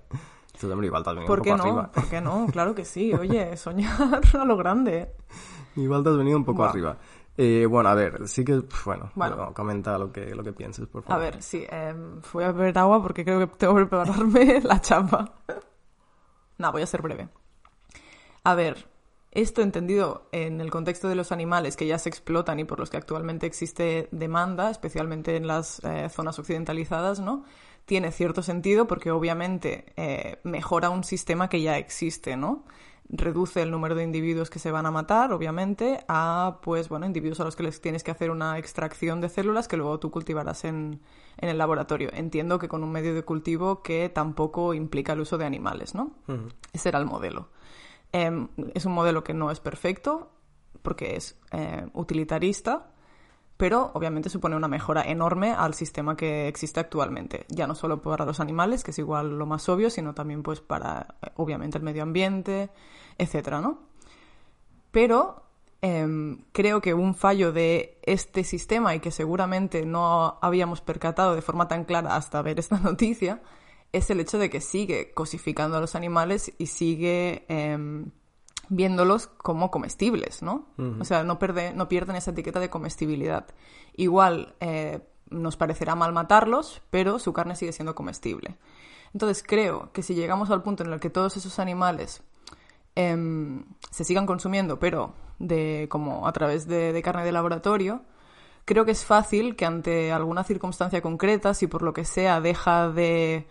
[0.54, 1.68] Esto hombre, igual venido ¿Por un qué poco no?
[1.70, 1.92] arriba.
[1.92, 2.46] ¿Por qué no?
[2.50, 3.12] Claro que sí.
[3.12, 5.10] Oye, soñar a lo grande.
[5.74, 6.70] Igual te has venido un poco Va.
[6.70, 6.96] arriba.
[7.38, 9.36] Eh, bueno, a ver, sí que, bueno, Bueno.
[9.36, 11.22] bueno, comenta lo que, lo que pienses, por A favor.
[11.22, 11.66] ver, sí.
[11.70, 11.94] eh,
[12.32, 15.34] voy a beber agua porque creo que tengo que prepararme la chapa.
[16.58, 17.28] No, voy a ser breve.
[18.44, 18.88] A ver,
[19.32, 22.88] esto entendido en el contexto de los animales que ya se explotan y por los
[22.88, 27.44] que actualmente existe demanda, especialmente en las eh, zonas occidentalizadas, ¿no?
[27.84, 32.64] Tiene cierto sentido porque obviamente eh, mejora un sistema que ya existe, ¿no?
[33.08, 37.40] Reduce el número de individuos que se van a matar, obviamente, a pues bueno, individuos
[37.40, 40.64] a los que les tienes que hacer una extracción de células que luego tú cultivarás
[40.64, 41.00] en,
[41.36, 42.10] en el laboratorio.
[42.12, 46.12] Entiendo que con un medio de cultivo que tampoco implica el uso de animales, ¿no?
[46.72, 47.48] Ese era el modelo.
[48.12, 50.32] Em, es un modelo que no es perfecto
[50.82, 52.90] porque es eh, utilitarista,
[53.56, 57.46] pero obviamente supone una mejora enorme al sistema que existe actualmente.
[57.48, 60.60] Ya no solo para los animales, que es igual lo más obvio, sino también pues
[60.60, 62.70] para, eh, obviamente, el medio ambiente,
[63.18, 63.78] etcétera, ¿no?
[64.90, 65.42] Pero
[65.80, 71.42] em, creo que un fallo de este sistema y que seguramente no habíamos percatado de
[71.42, 73.42] forma tan clara hasta ver esta noticia
[73.92, 78.10] es el hecho de que sigue cosificando a los animales y sigue em,
[78.68, 80.66] viéndolos como comestibles, ¿no?
[81.00, 83.46] O sea, no, perde- no pierden esa etiqueta de comestibilidad.
[83.94, 85.00] Igual eh,
[85.30, 88.56] nos parecerá mal matarlos, pero su carne sigue siendo comestible.
[89.14, 92.22] Entonces creo que si llegamos al punto en el que todos esos animales
[92.94, 98.02] em, se sigan consumiendo, pero de como a través de, de carne de laboratorio,
[98.64, 102.88] creo que es fácil que ante alguna circunstancia concreta, si por lo que sea deja
[102.88, 103.46] de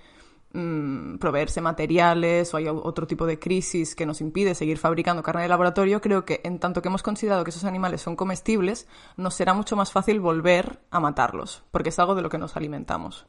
[0.55, 5.43] mm, proveerse materiales o hay otro tipo de crisis que nos impide seguir fabricando carne
[5.43, 8.87] de laboratorio, creo que en tanto que hemos considerado que esos animales son comestibles,
[9.17, 12.55] nos será mucho más fácil volver a matarlos, porque es algo de lo que nos
[12.55, 13.27] alimentamos.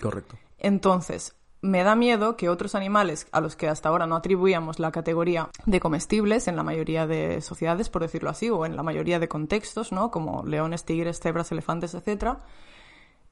[0.00, 0.36] Correcto.
[0.58, 4.90] Entonces, me da miedo que otros animales a los que hasta ahora no atribuíamos la
[4.90, 9.20] categoría de comestibles en la mayoría de sociedades, por decirlo así, o en la mayoría
[9.20, 10.10] de contextos, ¿no?
[10.10, 12.40] Como leones, tigres, cebras, elefantes, etcétera,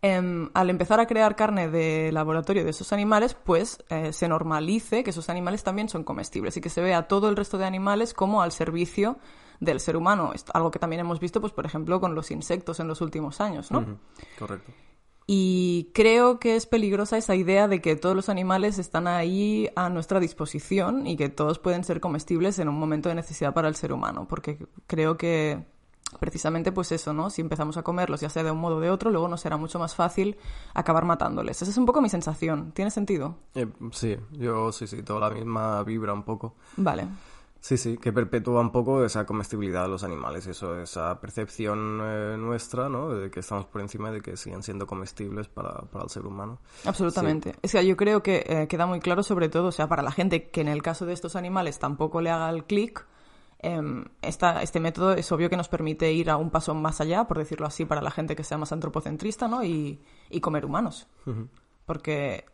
[0.03, 5.05] em, al empezar a crear carne de laboratorio de esos animales, pues eh, se normalice
[5.05, 8.15] que esos animales también son comestibles y que se vea todo el resto de animales
[8.15, 9.19] como al servicio
[9.61, 10.33] del ser humano.
[10.35, 13.41] Es algo que también hemos visto, pues, por ejemplo, con los insectos en los últimos
[13.41, 13.99] años, ¿no?
[14.39, 14.73] Correcto.
[15.27, 19.89] Y creo que es peligrosa esa idea de que todos los animales están ahí a
[19.89, 23.77] nuestra disposición y que todos pueden ser comestibles en un momento de necesidad para el
[23.77, 24.59] ser humano, porque
[24.89, 25.65] creo que
[26.19, 27.31] precisamente pues eso, ¿no?
[27.31, 29.57] Si empezamos a comerlos, ya sea de un modo o de otro, luego nos será
[29.57, 30.37] mucho más fácil
[30.75, 31.63] acabar matándoles.
[31.63, 32.73] Esa es un poco mi sensación.
[32.73, 33.37] ¿Tiene sentido?
[33.55, 36.55] Eh, sí, yo sí, sí, toda la misma vibra un poco.
[36.77, 37.07] Vale.
[37.61, 42.37] Sí, sí, que perpetúa un poco esa comestibilidad de los animales, eso, esa percepción eh,
[42.39, 43.11] nuestra, ¿no?
[43.11, 46.59] De que estamos por encima de que siguen siendo comestibles para, para el ser humano.
[46.87, 47.57] Absolutamente.
[47.61, 50.11] Es que yo creo que eh, queda muy claro, sobre todo, o sea, para la
[50.11, 53.05] gente que en el caso de estos animales tampoco le haga el clic,
[54.23, 57.39] esta- este método es obvio que nos permite ir a un paso más allá, por
[57.39, 59.63] decirlo así, para la gente que sea más antropocentrista, ¿no?
[59.65, 61.07] Y, y comer humanos.
[61.87, 62.45] Porque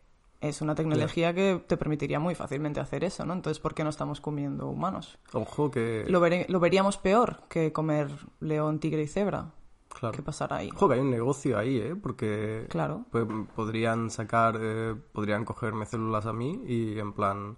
[0.41, 3.33] es una tecnología que te permitiría muy fácilmente hacer eso, ¿no?
[3.33, 5.19] Entonces, ¿por qué no estamos comiendo humanos?
[5.33, 6.05] Ojo que...
[6.09, 8.09] Lo, veré- lo veríamos peor que comer
[8.41, 9.53] león, tigre y cebra.
[9.89, 10.15] Claro.
[10.15, 10.71] ¿Qué pasará ahí?
[10.75, 11.97] Ojo que hay un negocio ahí, ¿eh?
[11.97, 12.67] Porque...
[12.69, 13.05] Claro.
[13.11, 14.59] pues, podrían sacar...
[14.61, 17.57] eh, podrían cogerme células a mí y en plan...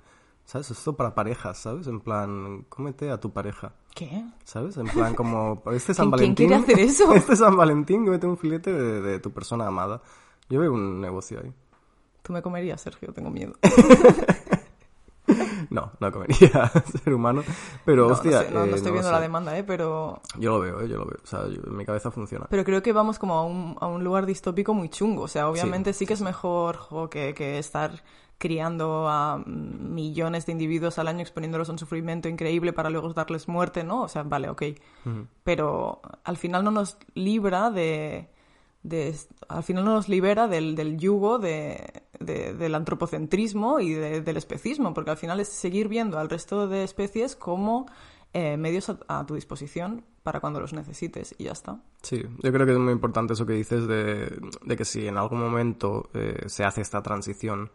[0.48, 0.70] ¿Sabes?
[0.70, 1.86] Esto para parejas, ¿sabes?
[1.88, 3.72] En plan, cómete a tu pareja.
[3.94, 4.24] ¿Qué?
[4.44, 4.78] ¿Sabes?
[4.78, 6.48] En plan, como este San ¿Quién- Valentín.
[6.48, 7.12] quién quiere hacer eso?
[7.14, 10.00] Este San Valentín, mete un filete de, de tu persona amada.
[10.48, 11.52] Yo veo un negocio ahí.
[12.22, 13.52] Tú me comerías, Sergio, tengo miedo.
[15.70, 16.70] No, no comería
[17.02, 17.42] ser humano.
[17.84, 18.40] Pero, No, no hostia.
[18.44, 19.62] sé, no, no eh, estoy viendo la demanda, ¿eh?
[19.64, 21.18] Pero, Yo lo veo, eh, yo lo veo.
[21.22, 22.46] O sea, yo- en mi cabeza funciona.
[22.48, 25.24] pero creo que vamos como a un, a un lugar distópico muy chungo.
[25.24, 28.02] O sea, obviamente sí, que es mejor jo, que, que estar
[28.38, 33.48] criando a millones de individuos al año exponiéndolos a un sufrimiento increíble para luego darles
[33.48, 34.02] muerte, ¿no?
[34.02, 34.62] O sea, vale, ok.
[35.42, 38.28] Pero al final no nos libra de...
[38.82, 39.14] de
[39.48, 45.10] al final no nos libera del, del yugo de, del antropocentrismo y del especismo, porque
[45.10, 47.86] al final es seguir viendo al resto de especies como
[48.34, 51.80] eh, medios a, tu disposición para cuando los necesites y ya está.
[52.02, 55.40] Sí, yo creo que es muy importante eso que dices de, que si en algún
[55.40, 57.70] momento eh, se hace esta transición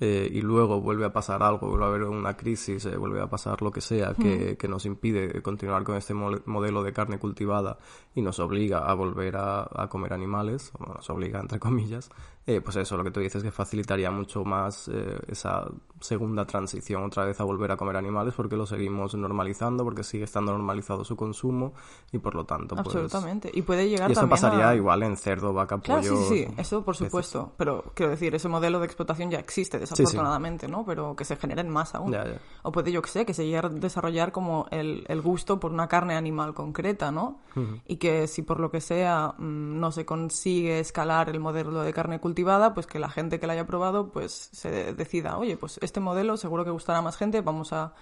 [0.00, 3.28] eh, y luego vuelve a pasar algo, vuelve a haber una crisis, eh, vuelve a
[3.28, 7.78] pasar lo que sea que, que nos impide continuar con este modelo de carne cultivada
[8.12, 12.10] y nos obliga a volver a, a comer animales, o nos obliga entre comillas,
[12.46, 14.90] eh, pues eso, lo que tú dices que facilitaría mucho más
[15.28, 15.66] esa
[16.00, 20.24] segunda transición otra vez a volver a comer animales porque lo seguimos normalizando, porque sigue
[20.24, 21.72] estando normalizado su consumo
[22.12, 22.74] y por lo tanto...
[22.74, 23.50] Pues Absolutamente.
[23.54, 26.00] Y puede llegar y esto pasaría igual en cerdo, vaca, pollo...
[26.00, 27.52] Claro, sí, sí, eso por supuesto.
[27.56, 30.84] Pero quiero decir, ese modelo de explotación ya existe desafortunadamente, ¿no?
[30.84, 32.14] Pero que se generen más aún.
[32.62, 35.72] O puede, yo que sé, que se llegue a desarrollar como el, el gusto por
[35.72, 37.40] una carne animal concreta, ¿no?
[37.86, 41.92] Y que si por lo que sea mm, no se consigue escalar el modelo de
[41.92, 45.78] carne cultivada, pues que la gente que la haya probado, pues se decida, oye, pues
[45.82, 47.94] este modelo seguro que gustará a más gente, vamos a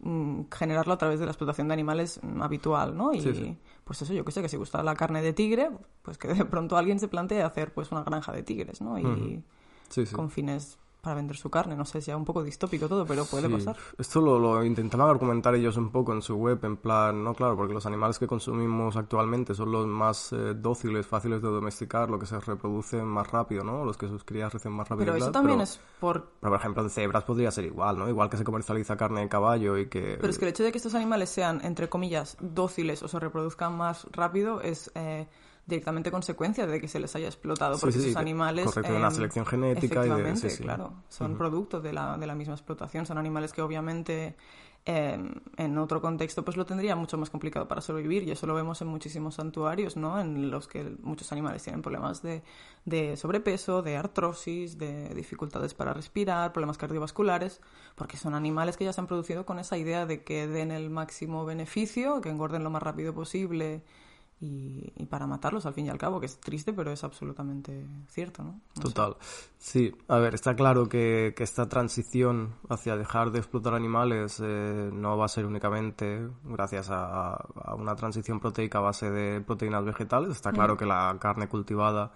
[0.00, 3.12] mm, generarlo a través de la explotación de animales mm, habitual, ¿no?
[3.12, 5.70] Y pues eso, yo que sé, que si gusta la carne de tigre,
[6.02, 8.98] pues que de pronto alguien se plantee hacer pues una granja de tigres, ¿no?
[8.98, 9.42] Y
[10.12, 11.76] con fines para vender su carne.
[11.76, 13.76] No sé si es un poco distópico todo, pero puede pasar.
[13.96, 17.56] Esto lo, lo, intentaban argumentar ellos un poco en su web, en plan, no, claro,
[17.56, 22.20] porque los animales que consumimos actualmente son los más eh, dóciles, fáciles de domesticar, los
[22.20, 23.84] que se reproducen más rápido, ¿no?
[23.84, 25.06] Los que sus crías crecen más rápido.
[25.06, 26.32] Pero eso también es por...
[26.40, 28.08] Pero, por ejemplo, de cebras podría ser igual, ¿no?
[28.08, 30.16] Igual que se comercializa carne de caballo y que...
[30.20, 33.18] Pero es que el hecho de que estos animales sean, entre comillas, dóciles o se
[33.18, 34.90] reproduzcan más rápido es...
[34.94, 35.26] Eh
[35.68, 38.64] directamente consecuencia de que se les haya explotado, porque esos animales...
[38.64, 40.36] Correcto, una selección genética y de...
[40.36, 44.34] Sí, claro, son productos de la, de la misma explotación, son animales que obviamente
[44.86, 48.54] em, en otro contexto pues lo tendría mucho más complicado para sobrevivir y eso lo
[48.54, 50.18] vemos en muchísimos santuarios, ¿no?
[50.18, 52.42] En los que muchos animales tienen problemas de,
[52.86, 57.60] de sobrepeso, de artrosis, de dificultades para respirar, problemas cardiovasculares,
[57.94, 60.88] porque son animales que ya se han producido con esa idea de que den el
[60.88, 63.82] máximo beneficio, que engorden lo más rápido posible
[64.40, 68.44] y, para matarlos al fin y al cabo, que es triste, pero es absolutamente cierto,
[68.44, 68.60] ¿no?
[68.80, 69.16] Total.
[69.58, 74.90] Sí, a ver, está claro que, que, esta transición hacia dejar de explotar animales eh,
[74.92, 79.84] no va a ser únicamente gracias a, a, una transición proteica a base de proteínas
[79.84, 80.30] vegetales.
[80.30, 82.12] Está claro que la carne cultivada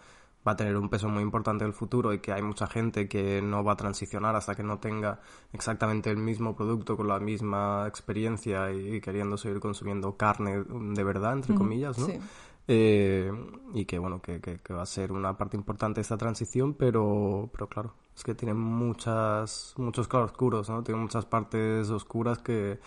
[0.46, 3.08] va a tener un peso muy importante en el futuro y que hay mucha gente
[3.08, 5.20] que no va a transicionar hasta que no tenga
[5.52, 11.34] exactamente el mismo producto con la misma experiencia y, queriendo seguir consumiendo carne de verdad,
[11.34, 12.08] entre comillas, ¿no?
[12.68, 13.32] Eh,
[13.74, 17.50] y que bueno, que, que, va a ser una parte importante de esta transición, pero,
[17.52, 20.82] pero claro, es que tiene muchas, muchos claroscuros, ¿no?
[20.82, 22.78] Tiene muchas partes oscuras que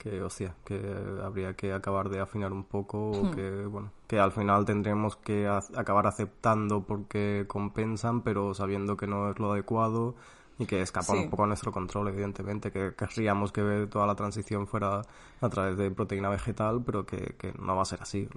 [0.00, 0.80] que hostia, que
[1.22, 3.30] habría que acabar de afinar un poco o hmm.
[3.32, 9.30] que bueno, que al final tendremos que acabar aceptando porque compensan, pero sabiendo que no
[9.30, 10.14] es lo adecuado
[10.58, 14.66] y que escapa un poco a nuestro control, evidentemente, que querríamos que toda la transición
[14.66, 15.02] fuera
[15.40, 18.28] a través de proteína vegetal, pero que, que no va a ser así,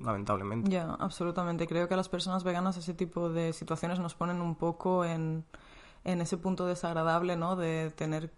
[0.00, 0.70] lamentablemente.
[0.70, 1.66] Ya, absolutamente.
[1.66, 5.44] Creo que a las personas veganas ese tipo de situaciones nos ponen un poco en,
[6.04, 7.56] en ese punto desagradable, ¿no?
[7.56, 8.30] De tener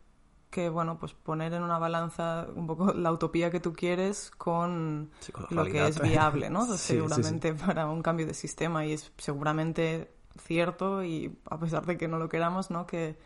[0.54, 5.10] que, bueno, pues poner en una balanza un poco la utopía que tú quieres con,
[5.50, 6.64] lo que es viable, ¿no?
[6.78, 12.06] seguramente para un cambio de sistema y es seguramente cierto y a pesar de que
[12.06, 12.86] no lo queramos, ¿no?
[12.86, 13.18] Que,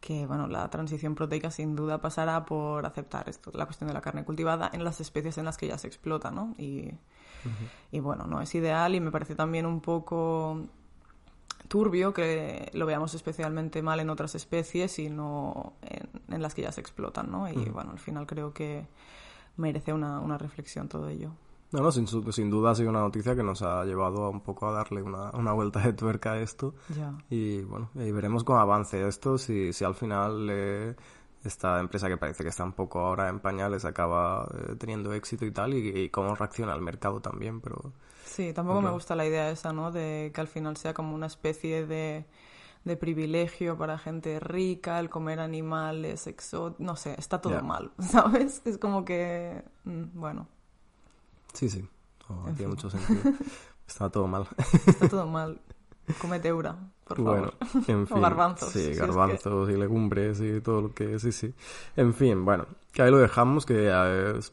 [0.00, 4.00] que bueno, la transición proteica sin duda pasará por aceptar esto, la cuestión de la
[4.00, 6.54] carne cultivada en las especies en las que ya se explota, ¿no?
[6.56, 6.94] Y,
[7.90, 10.68] y bueno, no es ideal y me parece también un poco
[11.68, 15.74] turbio que lo veamos especialmente mal en otras especies y no
[16.28, 17.48] en, las que ya se explotan, ¿no?
[17.48, 18.86] Y bueno, al final creo que
[19.56, 21.32] merece una, una reflexión todo ello.
[21.74, 24.42] No, no, sin, sin, duda ha sido una noticia que nos ha llevado a un
[24.42, 26.74] poco a darle una, una vuelta de tuerca a esto.
[27.28, 30.94] Y bueno, y veremos cómo avance esto, si, si al final eh,
[31.42, 35.44] esta empresa que parece que está un poco ahora en pañales acaba eh, teniendo éxito
[35.46, 37.92] y tal, y, cómo reacciona el mercado también, pero...
[38.24, 39.92] Sí, tampoco me gusta la idea esa, ¿no?
[39.92, 42.24] De que al final sea como una especie de,
[42.84, 48.62] de privilegio para gente rica, el comer animales, exóticos, no sé, está todo mal, ¿sabes?
[48.64, 50.48] Es como que, mm, bueno.
[51.52, 51.86] Sí, sí,
[52.56, 53.20] tiene mucho sentido.
[53.86, 54.46] Está todo mal.
[54.86, 55.60] Está todo mal.
[56.20, 57.54] Comete eura, por favor.
[57.86, 58.16] en fin.
[58.16, 58.70] o garbanzos.
[58.70, 61.18] Sí, garbanzos y legumbres y todo lo que...
[61.18, 61.54] Sí, sí.
[61.96, 63.92] En fin, bueno, que ahí lo dejamos, que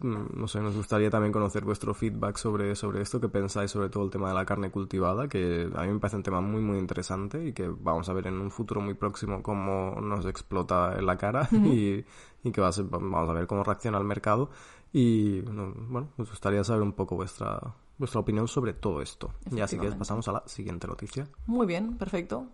[0.01, 4.03] no sé, nos gustaría también conocer vuestro feedback sobre, sobre esto, que pensáis sobre todo
[4.03, 6.79] el tema de la carne cultivada, que a mí me parece un tema muy, muy
[6.79, 11.05] interesante y que vamos a ver en un futuro muy próximo cómo nos explota en
[11.05, 12.03] la cara y,
[12.43, 14.49] y que va a ser, vamos a ver cómo reacciona el mercado.
[14.91, 19.31] Y bueno, nos gustaría saber un poco vuestra vuestra opinión sobre todo esto.
[19.51, 21.27] Y así que pasamos a la siguiente noticia.
[21.45, 22.47] Muy bien, perfecto.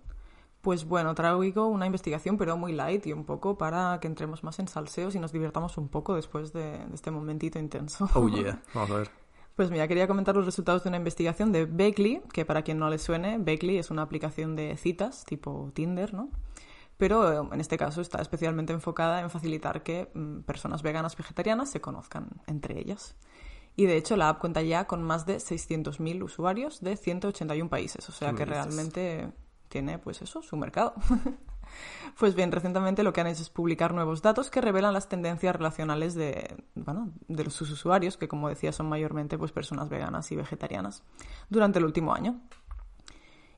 [0.68, 4.60] Pues bueno, traigo una investigación, pero muy light y un poco para que entremos más
[4.60, 8.10] en salseos y nos divirtamos un poco después de, de este momentito intenso.
[8.16, 9.10] Oh yeah, vamos a ver.
[9.56, 12.90] Pues mira, quería comentar los resultados de una investigación de Bakely, que para quien no
[12.90, 16.32] le suene, Bakely es una aplicación de citas tipo Tinder, ¿no?
[16.98, 21.72] Pero eh, en este caso está especialmente enfocada en facilitar que mm, personas veganas vegetarianas
[21.72, 23.16] se conozcan entre ellas.
[23.78, 28.10] Y de hecho la app cuenta ya con más de 600.000 usuarios de 181 países,
[28.10, 29.32] o sea ¿Qué que realmente
[29.68, 30.94] tiene pues eso, su mercado.
[32.18, 35.56] Pues bien, recientemente lo que han hecho es publicar nuevos datos que revelan las tendencias
[35.56, 40.36] relacionales de, bueno, de sus usuarios, que como decía son mayormente pues, personas veganas y
[40.36, 41.04] vegetarianas,
[41.50, 42.40] durante el último año.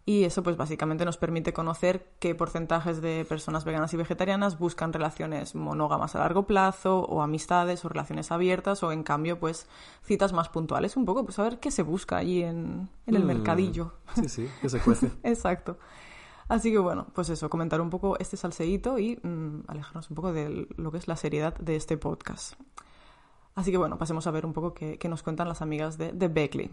[0.10, 4.92] Y eso pues básicamente nos permite conocer qué porcentajes de personas veganas y vegetarianas buscan
[4.92, 9.68] relaciones monógamas a largo plazo o amistades o relaciones abiertas o en cambio pues
[10.02, 13.24] citas más puntuales, un poco pues a ver qué se busca allí en, en el
[13.24, 13.28] Mm.
[13.28, 13.94] mercadillo.
[14.16, 15.12] Sí, sí, que se cuece.
[15.24, 15.78] Exacto.
[16.48, 20.34] Así que bueno, pues eso, comentar un poco este salseíto y mm, alejarnos un poco
[20.34, 22.56] de lo que es la seriedad de este podcast.
[23.54, 26.14] Así que bueno, pasemos a ver un poco qué, qué nos cuentan las amigas de,
[26.14, 26.72] de Beckley.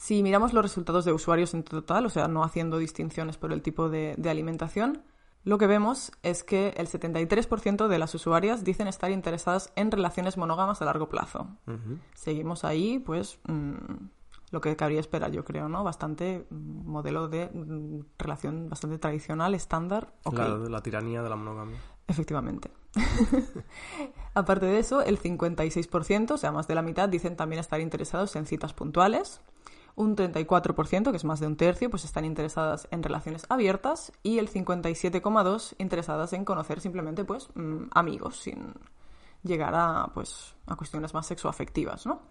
[0.00, 3.60] Si miramos los resultados de usuarios en total, o sea, no haciendo distinciones por el
[3.60, 5.02] tipo de, de alimentación,
[5.44, 10.38] lo que vemos es que el 73% de las usuarias dicen estar interesadas en relaciones
[10.38, 11.48] monógamas a largo plazo.
[12.14, 13.74] Seguimos ahí, pues, mm,
[14.52, 15.84] lo que cabría esperar, yo creo, ¿no?
[15.84, 20.14] Bastante modelo de mm, relación bastante tradicional, estándar.
[20.24, 20.34] ok.
[20.34, 21.78] Claro, de la tiranía de la monogamia.
[22.08, 22.70] Efectivamente.
[24.32, 28.34] Aparte de eso, el 56%, o sea, más de la mitad, dicen también estar interesados
[28.36, 29.42] en citas puntuales.
[30.00, 34.12] Un 34%, que es más de un tercio, pues están interesadas en relaciones abiertas.
[34.22, 38.72] Y el 57,2% interesadas en conocer simplemente, pues, mm, amigos, sin
[39.42, 42.22] llegar a, pues, a cuestiones más sexoafectivas, ¿no?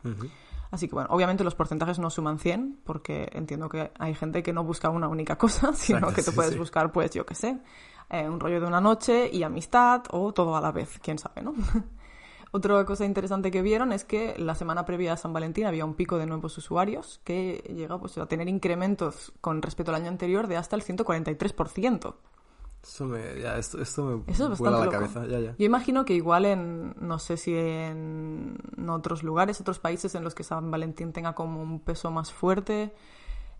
[0.72, 4.52] Así que bueno, obviamente los porcentajes no suman 100, porque entiendo que hay gente que
[4.52, 6.58] no busca una única cosa, sino Exacto, que sí, puedes sí.
[6.58, 7.60] buscar, pues yo qué sé,
[8.10, 11.44] eh, un rollo de una noche y amistad o todo a la vez, quién sabe,
[11.44, 11.54] ¿no?
[12.52, 15.94] Otra cosa interesante que vieron es que la semana previa a San Valentín había un
[15.94, 20.48] pico de nuevos usuarios que llega pues, a tener incrementos con respecto al año anterior
[20.48, 22.16] de hasta el 143%.
[22.82, 24.92] Eso me, ya, esto, esto me Eso es bastante la loco.
[24.92, 25.56] cabeza, ya, ya.
[25.58, 28.58] Yo imagino que igual en, no sé si en
[28.90, 32.94] otros lugares, otros países en los que San Valentín tenga como un peso más fuerte,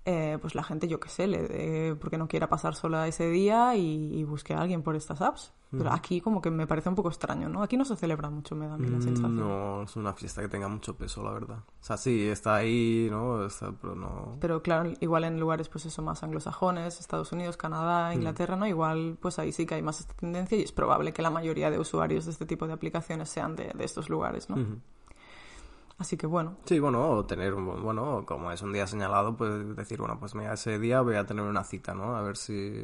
[0.06, 3.30] eh, pues la gente, yo qué sé, le dé- porque no quiera pasar sola ese
[3.30, 5.54] día y, y busque a alguien por estas apps.
[5.72, 7.62] Pero aquí como que me parece un poco extraño, ¿no?
[7.62, 9.36] Aquí no se celebra mucho, me da a mí la Mm, sensación.
[9.48, 11.58] No, es una fiesta que tenga mucho peso, la verdad.
[11.60, 13.46] O sea, sí, está ahí, ¿no?
[13.46, 14.38] Está- pero no...
[14.42, 18.66] Pero claro, igual en lugares pues eso más anglosajones, Estados Unidos, Canadá, Inglaterra, ¿no?
[18.66, 21.70] Igual pues ahí sí que hay más esta tendencia y es probable que la mayoría
[21.70, 24.56] de usuarios de este tipo de aplicaciones sean de, de estos lugares, ¿no?
[26.00, 29.76] Así que bueno, Sí, bueno, o tener, un- bueno, como es un día señalado, pues
[29.76, 32.16] decir, bueno, pues mira, ese día voy a tener una cita, ¿no?
[32.16, 32.84] A ver si...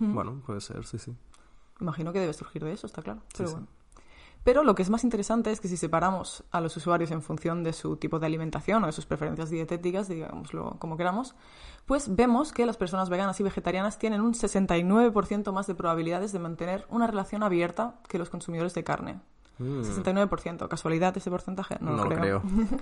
[0.00, 1.14] Bueno, puede ser, sí, sí.
[1.80, 3.20] Imagino que debe surgir de eso, está claro.
[3.36, 3.54] Pero sí.
[3.54, 3.68] bueno.
[4.44, 7.64] Pero lo que es más interesante es que si separamos a los usuarios en función
[7.64, 11.34] de su tipo de alimentación o de sus preferencias dietéticas, digámoslo como queramos,
[11.84, 16.38] pues vemos que las personas veganas y vegetarianas tienen un 69% más de probabilidades de
[16.38, 19.20] mantener una relación abierta que los consumidores de carne.
[19.58, 20.68] Mm, 69%.
[20.68, 21.76] ¿Casualidad ese porcentaje?
[21.80, 22.42] No, no lo lo creo.
[22.42, 22.42] creo.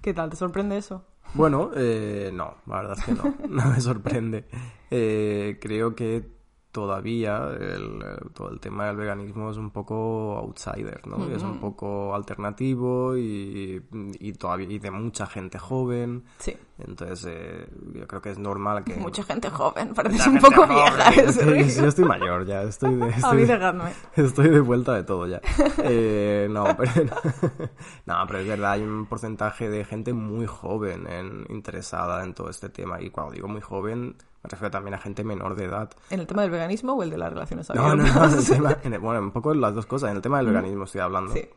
[0.00, 0.30] ¿Qué tal?
[0.30, 1.04] ¿Te sorprende eso?
[1.34, 4.46] Bueno, eh, no, la verdad es que no, no me sorprende.
[4.90, 6.28] Eh, creo que
[6.72, 8.02] todavía el,
[8.32, 11.28] todo el tema del veganismo es un poco outsider, ¿no?
[11.28, 13.82] Es un poco alternativo y,
[14.18, 16.24] y todavía y de mucha gente joven.
[16.38, 16.56] Sí.
[16.78, 18.96] Entonces, eh, yo creo que es normal que...
[18.96, 20.70] Mucha gente joven, pareces un poco joven.
[20.70, 21.14] vieja.
[21.14, 23.08] Yo estoy, yo estoy mayor ya, estoy de...
[23.08, 23.92] Estoy de-.
[24.16, 25.40] Estoy de vuelta de todo ya.
[25.84, 26.90] Eh, no, pero,
[28.06, 32.48] no, pero es verdad, hay un porcentaje de gente muy joven en, interesada en todo
[32.48, 33.00] este tema.
[33.00, 35.90] Y cuando digo muy joven, me refiero también a gente menor de edad.
[36.10, 38.14] ¿En el tema del veganismo o el de las relaciones No, no, abiertas?
[38.16, 40.10] no, en el tema- en el- bueno, un poco las dos cosas.
[40.10, 41.32] En el tema del veganismo estoy hablando.
[41.32, 41.48] Sí.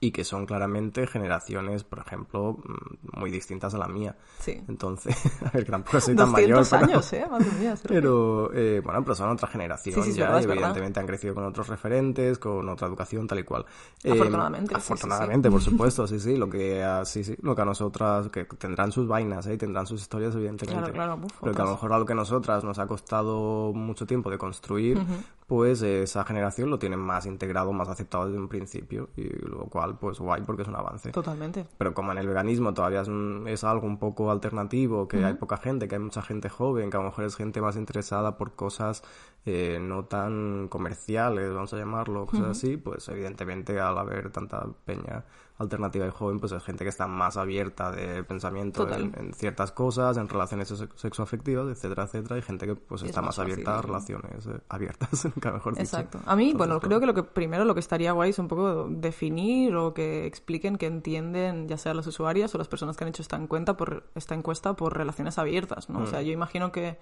[0.00, 4.16] Y que son claramente generaciones, por ejemplo, mm, muy distintas a la mía.
[4.38, 4.62] Sí.
[4.68, 6.66] Entonces, a ver, que tampoco soy tan 200 mayor.
[6.70, 7.26] pero- años, ¿eh?
[7.28, 7.74] Madre mía.
[7.88, 10.62] Pero, eh, bueno, pero son otra generación Sí, sí, ya, verdad, y es verdad.
[10.62, 13.66] evidentemente han crecido con otros referentes, con otra educación, tal y cual.
[14.04, 14.76] Eh, Afortunadamente, sí.
[14.76, 18.44] afortunadamente, por supuesto, sí, sí, lo que a, sí, sí, lo que a nosotras, que
[18.44, 19.54] tendrán sus vainas, ¿eh?
[19.54, 20.92] y tendrán sus historias, evidentemente.
[20.92, 21.76] Claro, claro, uf, pero que a lo otras.
[21.82, 24.98] mejor algo que a nosotras nos ha costado mucho tiempo de construir,
[25.48, 29.64] pues eh, esa generación lo tienen más integrado, más aceptado desde un principio, y lo
[29.64, 31.10] cual, pues guay, porque es un avance.
[31.10, 31.66] Totalmente.
[31.78, 35.34] Pero como en el veganismo todavía es, un- es algo un poco alternativo, que hay
[35.34, 38.36] poca gente, que hay mucha gente joven, que a lo mejor es gente más interesada
[38.36, 39.02] por cosas
[39.46, 45.24] eh, no tan comerciales, vamos a llamarlo, cosas así, pues evidentemente al haber tanta peña
[45.58, 49.72] alternativa y joven, pues es gente que está más abierta de pensamiento en, en ciertas
[49.72, 53.38] cosas, en relaciones sex- sexoafectivas, etcétera, etcétera, y gente que pues es está más más,
[53.40, 53.88] abierta a fácil.
[54.18, 55.82] relaciones eh, abiertas, nunca mejor dicho.
[55.82, 56.20] Exacto.
[56.24, 58.46] A mí, bueno, Entonces, creo que lo que primero lo que estaría guay es un
[58.48, 63.04] poco definir o que expliquen que entienden, ya sea las usuarias o las personas que
[63.04, 65.98] han hecho esta encuesta por esta encuesta por relaciones abiertas, ¿no?
[65.98, 66.06] O Mm.
[66.06, 66.98] sea, yo imagino que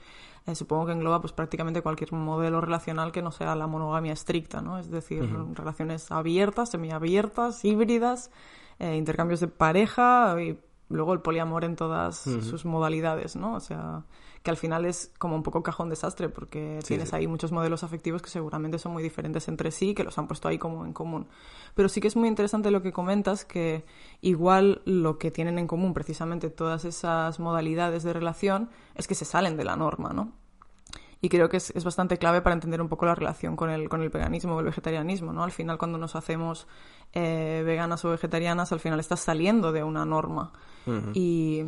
[0.46, 4.62] eh, supongo que engloba pues prácticamente cualquier modelo relacional que no sea la monogamia estricta,
[4.62, 4.78] ¿no?
[4.78, 8.30] Es decir, relaciones abiertas, semiabiertas, híbridas,
[8.79, 10.59] eh, intercambios de pareja y
[10.89, 13.55] luego el poliamor en todas sus modalidades, ¿no?
[13.55, 14.05] O sea,
[14.45, 17.16] que al final es como un poco cajón desastre porque Sí, tienes sí.
[17.16, 20.47] ahí muchos modelos afectivos que seguramente son muy diferentes entre sí, que los han puesto
[20.47, 21.27] ahí como en común.
[21.74, 23.85] Pero sí que es muy interesante lo que comentas, que
[24.20, 29.24] igual lo que tienen en común precisamente todas esas modalidades de relación es que se
[29.24, 30.33] salen de la norma, ¿no?
[31.21, 33.89] Y creo que es, es bastante clave para entender un poco la relación con el,
[33.89, 35.43] con el veganismo o el vegetarianismo, ¿no?
[35.43, 36.67] Al final, cuando nos hacemos
[37.12, 40.53] eh, veganas o vegetarianas, al final estás saliendo de una norma.
[41.14, 41.64] Y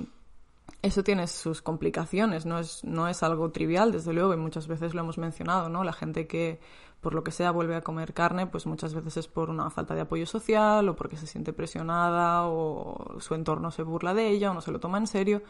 [0.82, 4.94] eso tiene sus complicaciones, no es, no es algo trivial, desde luego, y muchas veces
[4.94, 5.82] lo hemos mencionado, ¿no?
[5.82, 6.60] La gente que,
[7.00, 9.94] por lo que sea, vuelve a comer carne, pues muchas veces es por una falta
[9.94, 14.50] de apoyo social, o porque se siente presionada, o su entorno se burla de ella,
[14.50, 15.42] o no se lo toma en serio.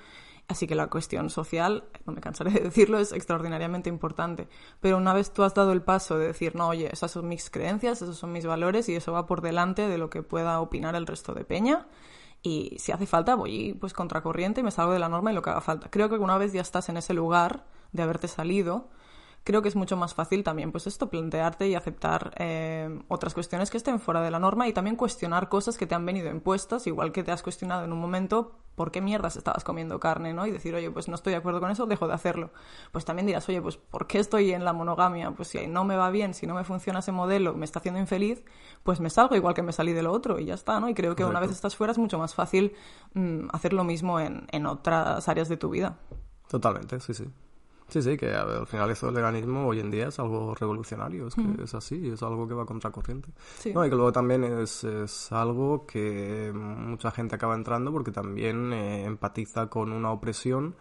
[0.49, 4.49] Así que la cuestión social, no me cansaré de decirlo, es extraordinariamente importante.
[4.81, 7.51] Pero una vez tú has dado el paso de decir, no, oye, esas son mis
[7.51, 10.95] creencias, esos son mis valores, y eso va por delante de lo que pueda opinar
[10.95, 11.87] el resto de Peña,
[12.43, 15.43] y si hace falta voy pues contracorriente y me salgo de la norma y lo
[15.43, 15.91] que haga falta.
[15.91, 18.89] Creo que una vez ya estás en ese lugar de haberte salido,
[19.45, 23.71] creo que es mucho más fácil también pues esto, plantearte y aceptar eh, otras cuestiones
[23.71, 26.87] que estén fuera de la norma y también cuestionar cosas que te han venido impuestas,
[26.87, 30.47] igual que te has cuestionado en un momento por qué mierdas estabas comiendo carne, ¿no?
[30.47, 32.51] Y decir, oye, pues no estoy de acuerdo con eso, dejo de hacerlo.
[32.93, 35.33] Pues también dirás, oye, pues ¿por qué estoy en la monogamia?
[35.33, 37.99] Pues si no me va bien, si no me funciona ese modelo, me está haciendo
[37.99, 38.45] infeliz,
[38.85, 40.89] pues me salgo igual que me salí de lo otro y ya está, ¿no?
[40.89, 42.77] Y creo que una vez estás fuera es mucho más fácil
[43.15, 45.97] mm, hacer lo mismo en, en otras áreas de tu vida.
[46.49, 47.25] Totalmente, sí, sí.
[47.89, 51.29] Sí, sí, que ver, al final eso del veganismo hoy en día es algo revolucionario,
[51.29, 53.31] es que es así, es algo que va contracorriente.
[53.59, 53.73] Sí.
[53.73, 58.75] No, y que luego también es, es algo que mucha gente acaba entrando porque también
[58.75, 60.77] eh, empatiza con una opresión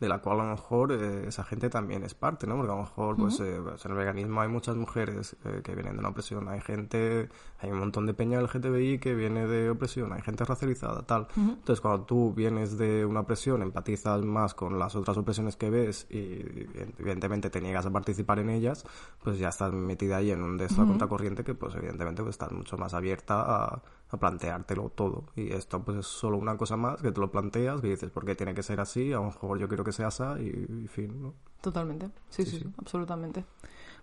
[0.00, 2.56] de la cual a lo mejor eh, esa gente también es parte, ¿no?
[2.56, 5.74] Porque a lo mejor pues, eh, pues, en el veganismo hay muchas mujeres eh, que
[5.74, 7.28] vienen de una opresión, hay gente,
[7.58, 11.28] hay un montón de peña LGTBI que viene de opresión, hay gente racializada, tal.
[11.36, 16.06] Entonces cuando tú vienes de una opresión, empatizas más con las otras opresiones que ves
[16.08, 16.66] y
[16.98, 18.86] evidentemente te niegas a participar en ellas,
[19.22, 22.52] pues ya estás metida ahí en un de esta contracorriente que pues evidentemente pues, estás
[22.52, 25.24] mucho más abierta a, a planteártelo todo.
[25.36, 28.24] Y esto pues es solo una cosa más que te lo planteas, que dices, ¿por
[28.24, 29.12] qué tiene que ser así?
[29.12, 31.34] A lo mejor yo quiero que sea así y, y fin, ¿no?
[31.60, 33.44] Totalmente, sí, sí, sí, absolutamente.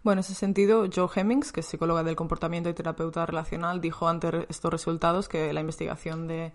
[0.04, 4.08] Bueno, en ese sentido, Joe Hemmings, que es psicóloga del comportamiento y terapeuta relacional, dijo
[4.08, 6.54] ante estos resultados que la investigación de,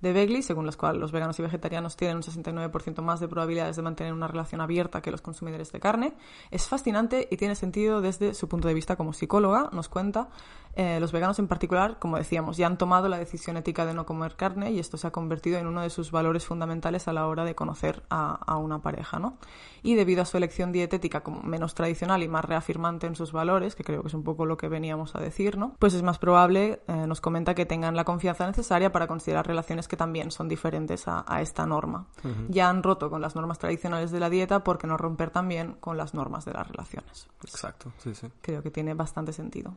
[0.00, 3.76] de Begley, según la cual los veganos y vegetarianos tienen un 69% más de probabilidades
[3.76, 6.14] de mantener una relación abierta que los consumidores de carne,
[6.50, 10.28] es fascinante y tiene sentido desde su punto de vista como psicóloga, nos cuenta.
[10.76, 14.06] Eh, los veganos en particular, como decíamos, ya han tomado la decisión ética de no
[14.06, 17.26] comer carne y esto se ha convertido en uno de sus valores fundamentales a la
[17.26, 19.36] hora de conocer a, a una pareja, ¿no?
[19.82, 23.74] Y debido a su elección dietética como menos tradicional y más reafirmante en sus valores,
[23.74, 25.74] que creo que es un poco lo que veníamos a decir, ¿no?
[25.80, 29.88] Pues es más probable, eh, nos comenta, que tengan la confianza necesaria para considerar relaciones
[29.90, 32.06] que también son diferentes a, a esta norma.
[32.48, 35.96] Ya han roto con las normas tradicionales de la dieta, porque no romper también con
[35.98, 37.28] las normas de las relaciones?
[37.42, 38.28] Exacto, sí, sí.
[38.40, 39.74] Creo que tiene bastante sentido.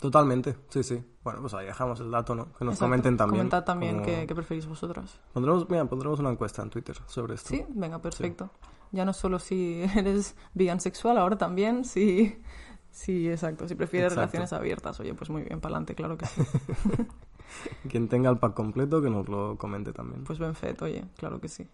[0.00, 1.04] Totalmente, sí, sí.
[1.24, 2.52] Bueno, pues ahí dejamos el dato, ¿no?
[2.54, 2.84] Que nos Exacto.
[2.86, 3.40] comenten también.
[3.40, 5.20] Comentad también cómo- qué, qué preferís vosotros.
[5.32, 7.48] Pondremos, mira, pondremos una encuesta en Twitter sobre esto.
[7.50, 8.48] Sí, venga, perfecto.
[8.92, 10.34] Ya no solo si eres
[10.78, 12.40] sexual, ahora también si...
[12.90, 13.68] Sí, exacto.
[13.68, 14.20] Si prefieres Exacto.
[14.32, 16.42] relaciones abiertas, oye, pues muy bien, para adelante, claro que sí.
[17.88, 20.24] Quien tenga el pack completo que nos lo comente también.
[20.24, 21.66] Pues ben fet, oye, claro que sí.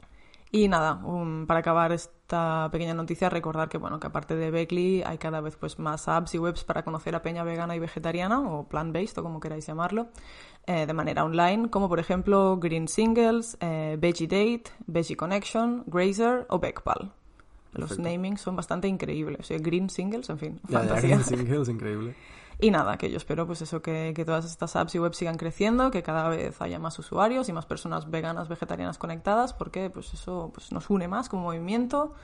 [0.54, 5.02] Y nada, um, para acabar esta pequeña noticia, recordar que bueno, que aparte de Beckley
[5.02, 8.40] hay cada vez pues más apps y webs para conocer a peña vegana y vegetariana
[8.40, 10.10] o plant-based o como queráis llamarlo,
[10.66, 16.46] eh, de manera online, como por ejemplo Green Singles, eh, Veggie Date, Veggie Connection, Grazer
[16.48, 17.10] o Beckpal.
[17.72, 19.40] Los namings son bastante increíbles.
[19.40, 21.16] O sea, Green Singles, en fin, Ya, ya, fantasía.
[21.16, 22.14] Green Singles, increíble.
[22.60, 25.36] Y nada, que yo espero pues eso, que, que todas estas apps y webs sigan
[25.36, 30.14] creciendo, que cada vez haya más usuarios y más personas veganas, vegetarianas conectadas, porque pues
[30.14, 32.14] eso pues nos une más como movimiento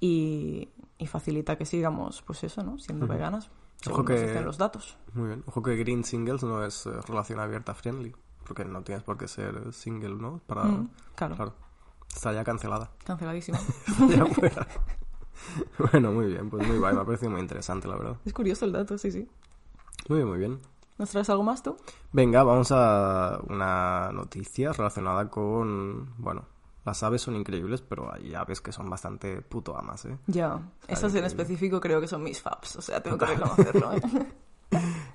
[0.00, 0.68] y,
[0.98, 2.78] y facilita que sigamos pues eso, ¿no?
[2.78, 4.96] Siendo veganas, según Ojo que- los datos.
[5.14, 5.44] Muy bien.
[5.46, 8.14] Ojo que Green Singles no es eh, relación abierta friendly.
[8.46, 10.40] Porque no tienes por qué ser single, ¿no?
[10.46, 10.62] Para...
[10.64, 11.54] Mm, claro, Claro.
[12.14, 12.92] Está ya cancelada.
[13.04, 13.58] canceladísimo.
[14.08, 14.66] ya fuera.
[15.92, 16.48] bueno, muy bien.
[16.48, 16.94] Pues muy guay.
[16.94, 18.16] Me ha parecido muy interesante, la verdad.
[18.24, 19.28] es curioso el dato, sí, sí.
[20.08, 20.60] Muy bien, muy bien.
[20.98, 21.76] ¿Nos traes algo más tú?
[22.12, 26.46] Venga, vamos a una noticia relacionada con, bueno,
[26.86, 30.16] las aves son increíbles, pero hay aves que son bastante puto amas, ¿eh?
[30.26, 34.00] Ya, esas en específico creo que son mis faps, o sea, tengo que reconocerlo, ¿eh?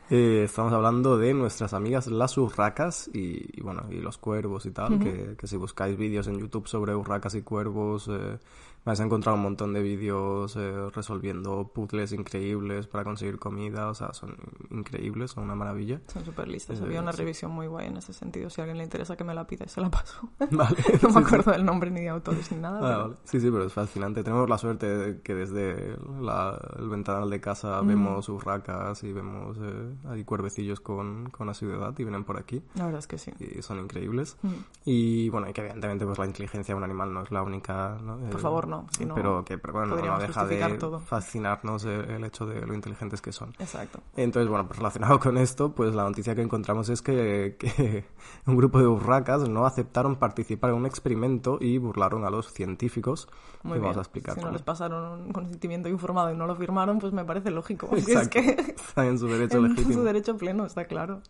[0.10, 4.72] Eh, estamos hablando de nuestras amigas las urracas y, y bueno, y los cuervos y
[4.72, 8.38] tal, que, que si buscáis vídeos en YouTube sobre urracas y cuervos, eh,
[8.86, 13.94] vais a encontrar un montón de vídeos eh, resolviendo puzzles increíbles para conseguir comida, o
[13.94, 14.36] sea, son
[14.70, 16.02] increíbles, son una maravilla.
[16.08, 16.80] Son súper listas.
[16.80, 17.20] Eh, Había una sí.
[17.20, 18.50] revisión muy guay en ese sentido.
[18.50, 20.30] Si a alguien le interesa que me la pida y se la paso.
[20.52, 20.78] Vale.
[21.02, 22.78] no me acuerdo del nombre ni de autores ni nada.
[22.80, 23.16] Ah, pero- vale.
[23.24, 24.24] Sí, sí, pero es fascinante.
[24.24, 29.58] Tenemos la suerte de que desde la- el ventanal de casa vemos urracas y vemos
[29.62, 33.32] eh, hay cuervecillos con, con asiduidad y vienen por aquí La verdad es que sí.
[33.40, 34.38] y son increíbles.
[34.42, 34.50] Mm.
[34.86, 37.98] Y bueno, y que evidentemente pues la inteligencia de un animal no es la única...
[38.02, 38.18] ¿no?
[38.30, 38.88] Por favor, no.
[38.90, 41.00] Si no, pero que pero bueno, no deja de todo.
[41.00, 43.54] fascinarnos el, hecho de lo inteligentes que son.
[43.60, 44.00] Exacto.
[44.16, 48.06] Entonces, bueno, pues relacionado con esto, pues la noticia que encontramos es que, que
[48.48, 53.28] un grupo de urracas no aceptaron participar en un experimento y burlaron a los científicos.
[53.64, 53.84] Muy bien.
[53.84, 54.36] vamos a explicar.
[54.36, 57.88] si no les pasaron un consentimiento informado y no lo firmaron, pues me parece lógico.
[57.90, 58.42] Porque es Exacto.
[58.42, 61.22] que Están en su derecho en legítimo su derecho pleno, está claro.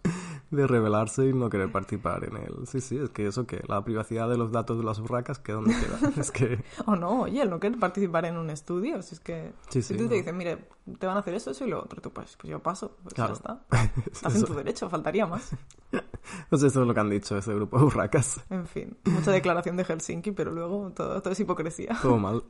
[0.52, 2.54] De rebelarse y no querer participar en él.
[2.68, 5.54] Sí, sí, es que eso que la privacidad de los datos de las urracas, ¿que
[5.54, 6.12] dónde queda?
[6.18, 6.64] es que...
[6.86, 9.02] O no, oye, el no querer participar en un estudio.
[9.02, 10.10] Si es que Sí, si sí, tú no.
[10.10, 10.58] te dicen, mire,
[11.00, 13.14] te van a hacer eso, eso y lo otro, tú pues, pues yo paso, pues
[13.14, 13.34] Claro.
[13.34, 13.62] ya está.
[14.12, 15.52] Estás en tu derecho, faltaría más.
[16.50, 18.40] Pues eso es lo que han dicho ese grupo de urracas.
[18.52, 21.98] En fin, mucha declaración de Helsinki, pero luego todo, todo es hipocresía.
[22.02, 22.44] Todo mal.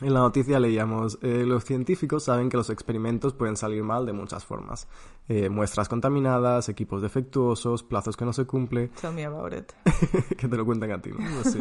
[0.00, 4.12] En la noticia leíamos, eh, los científicos saben que los experimentos pueden salir mal de
[4.12, 4.88] muchas formas.
[5.28, 9.72] Eh, muestras contaminadas, equipos defectuosos, plazos que no se cumplen, Tell me about it.
[10.38, 11.18] que te lo cuentan a ti, ¿no?
[11.42, 11.60] Pues sí.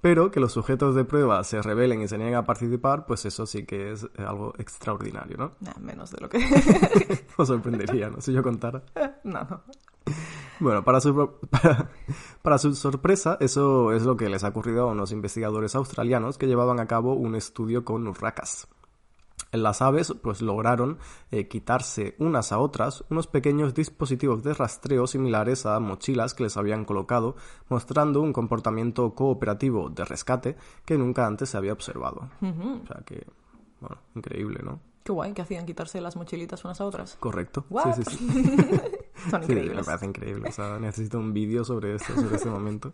[0.00, 3.46] Pero que los sujetos de prueba se rebelen y se nieguen a participar, pues eso
[3.46, 5.52] sí que es eh, algo extraordinario, ¿no?
[5.60, 6.38] Nah, menos de lo que...
[7.36, 8.20] Os sorprendería, ¿no?
[8.20, 8.82] Si yo contara.
[9.24, 9.62] no, no.
[10.60, 11.14] Bueno, para su,
[11.50, 11.90] para,
[12.42, 16.46] para su sorpresa, eso es lo que les ha ocurrido a unos investigadores australianos que
[16.46, 18.68] llevaban a cabo un estudio con urracas.
[19.52, 20.98] Las aves pues lograron
[21.30, 26.56] eh, quitarse unas a otras unos pequeños dispositivos de rastreo similares a mochilas que les
[26.56, 27.36] habían colocado,
[27.68, 32.30] mostrando un comportamiento cooperativo de rescate que nunca antes se había observado.
[32.40, 33.26] O sea que,
[33.80, 34.80] bueno, increíble, ¿no?
[35.04, 37.16] Qué guay que hacían quitarse las mochilitas unas a otras.
[37.20, 37.64] Correcto.
[37.94, 38.58] Sí, sí, sí.
[39.30, 40.48] Son Sí, me parece increíble.
[40.48, 42.92] O sea, necesito un vídeo sobre esto, sobre este momento.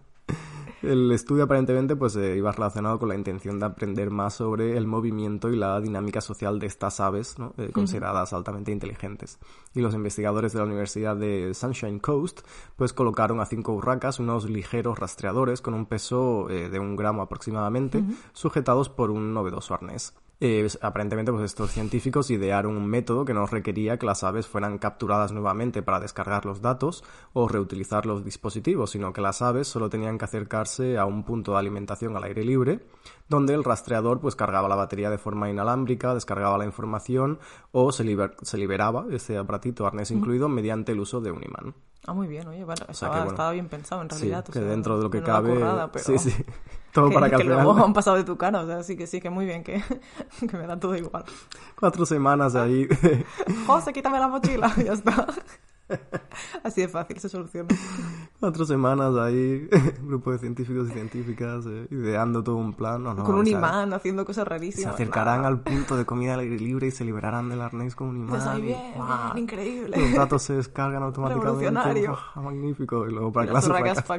[0.82, 4.86] El estudio aparentemente pues eh, iba relacionado con la intención de aprender más sobre el
[4.86, 7.52] movimiento y la dinámica social de estas aves, ¿no?
[7.58, 9.38] Eh, consideradas altamente inteligentes.
[9.74, 12.40] Y los investigadores de la Universidad de Sunshine Coast
[12.76, 17.20] pues colocaron a cinco urracas unos ligeros rastreadores con un peso eh, de un gramo
[17.20, 18.02] aproximadamente,
[18.32, 20.14] sujetados por un novedoso arnés.
[20.42, 24.78] Eh, aparentemente, pues estos científicos idearon un método que no requería que las aves fueran
[24.78, 29.90] capturadas nuevamente para descargar los datos o reutilizar los dispositivos, sino que las aves solo
[29.90, 32.80] tenían que acercarse a un punto de alimentación al aire libre,
[33.28, 37.38] donde el rastreador pues cargaba la batería de forma inalámbrica, descargaba la información
[37.72, 41.74] o se, liber- se liberaba ese aparatito, arnés incluido, mediante el uso de un imán.
[42.06, 44.46] Ah, muy bien, oye, bueno, sea estaba, que, bueno, estaba bien pensado en Sí, realidad.
[44.48, 45.50] o que dentro de lo que cabe...
[45.54, 46.44] currada, pero Sí, sí.
[46.92, 49.06] Todo que, para que, que luego han pasado de tu cara, o sea, sí que
[49.06, 49.82] sí, que muy bien, que,
[50.50, 51.24] que me da todo igual.
[51.78, 52.88] Cuatro semanas ahí
[53.66, 55.26] José, quítame la mochila, ya está.
[56.62, 57.68] Así de fácil se soluciona.
[58.38, 59.68] Cuatro semanas ahí,
[60.02, 63.02] grupo de científicos y científicas eh, ideando todo un plan.
[63.02, 64.94] No, no, Con un imán, haciendo cosas Se rarísimas.
[64.94, 65.48] acercarán nada.
[65.48, 68.30] al punto de comida al aire libre y se liberarán del arnés con un imán.
[68.30, 69.96] Pues ahí y bien, bien, increíble.
[69.96, 71.46] Los datos se descargan automáticamente.
[71.46, 72.18] Revolucionario.
[72.34, 72.44] ¡guau!
[72.44, 73.08] Magnífico.
[73.08, 73.66] Y luego para las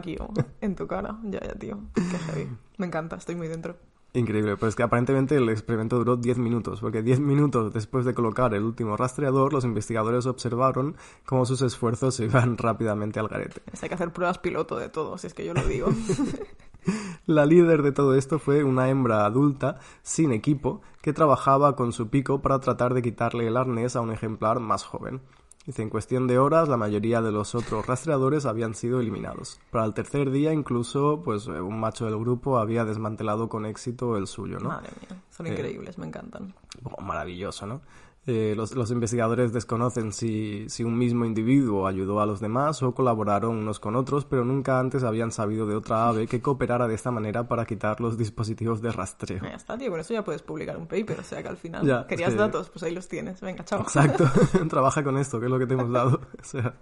[0.05, 0.27] you
[0.61, 1.17] en tu cara.
[1.23, 1.79] Ya, ya, tío.
[1.93, 2.49] Qué heavy.
[2.77, 3.75] Me encanta, estoy muy dentro.
[4.13, 8.13] Increíble, pero es que aparentemente el experimento duró 10 minutos, porque 10 minutos después de
[8.13, 13.61] colocar el último rastreador, los investigadores observaron cómo sus esfuerzos se iban rápidamente al garete.
[13.71, 15.87] Es hay que hacer pruebas piloto de todo, si es que yo lo digo.
[17.25, 22.09] La líder de todo esto fue una hembra adulta sin equipo que trabajaba con su
[22.09, 25.21] pico para tratar de quitarle el arnés a un ejemplar más joven.
[25.65, 29.59] Dice, en cuestión de horas, la mayoría de los otros rastreadores habían sido eliminados.
[29.69, 34.17] Para el tercer día, incluso, pues eh, un macho del grupo había desmantelado con éxito
[34.17, 34.69] el suyo, ¿no?
[34.69, 36.55] Madre mía, son Eh, increíbles, me encantan.
[36.83, 37.81] Oh, maravilloso, ¿no?
[38.27, 42.93] Eh, los, los investigadores desconocen si, si un mismo individuo ayudó a los demás o
[42.93, 46.93] colaboraron unos con otros, pero nunca antes habían sabido de otra ave que cooperara de
[46.93, 49.41] esta manera para quitar los dispositivos de rastreo.
[49.41, 51.83] Ya está, tío, con eso ya puedes publicar un paper, o sea que al final
[51.83, 52.37] Ya, querías sí.
[52.37, 53.41] datos, pues ahí los tienes.
[53.41, 53.81] Venga, chao.
[53.81, 54.25] Exacto,
[54.69, 56.21] trabaja con esto, que es lo que te hemos dado.
[56.41, 56.75] O sea,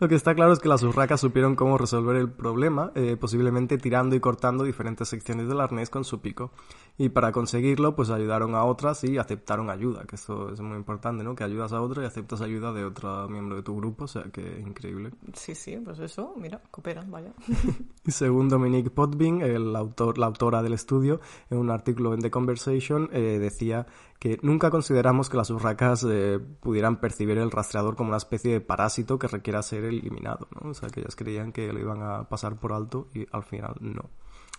[0.00, 3.78] Lo que está claro es que las urracas supieron cómo resolver el problema, eh, posiblemente
[3.78, 6.50] tirando y cortando diferentes secciones del arnés con su pico.
[6.98, 11.24] Y para conseguirlo, pues ayudaron a otras y aceptaron ayuda, que eso es muy importante,
[11.24, 11.34] ¿no?
[11.34, 14.24] Que ayudas a otro y aceptas ayuda de otro miembro de tu grupo, o sea
[14.24, 15.10] que increíble.
[15.32, 17.32] Sí, sí, pues eso, mira, cooperan, vaya.
[18.04, 22.30] y según Dominique Potvin, el autor, la autora del estudio, en un artículo en The
[22.30, 23.86] Conversation, eh, decía
[24.18, 28.60] que nunca consideramos que las urracas eh, pudieran percibir el rastreador como una especie de
[28.60, 30.70] parásito que requiera ser eliminado, ¿no?
[30.70, 33.74] O sea, que ellas creían que lo iban a pasar por alto y al final
[33.80, 34.10] no.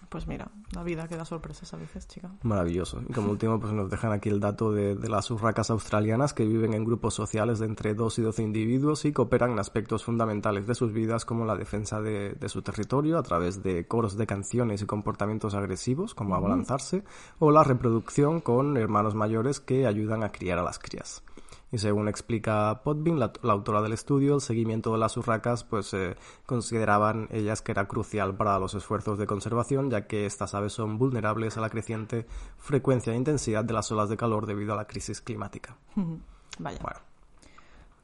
[0.09, 2.31] Pues mira, la vida que da sorpresas a veces, chica.
[2.43, 3.01] Maravilloso.
[3.07, 6.73] Y como último, pues nos dejan aquí el dato de, las urracas australianas que viven
[6.73, 10.75] en grupos sociales de entre 2 y 12 individuos y cooperan en aspectos fundamentales de
[10.75, 14.85] sus vidas como la defensa de, su territorio a través de coros de canciones y
[14.85, 17.03] comportamientos agresivos como abalanzarse
[17.39, 21.24] o la reproducción con hermanos mayores que ayudan a criar a las crías.
[21.71, 26.15] Y según explica Podbin, la, autora del estudio, el seguimiento de las urracas pues eh,
[26.45, 30.97] consideraban ellas que era crucial para los esfuerzos de conservación, ya que estas aves son
[30.97, 32.25] vulnerables a la creciente
[32.57, 35.75] frecuencia e intensidad de las olas de calor debido a la crisis climática.
[36.59, 36.79] Vaya.
[36.81, 36.99] Bueno,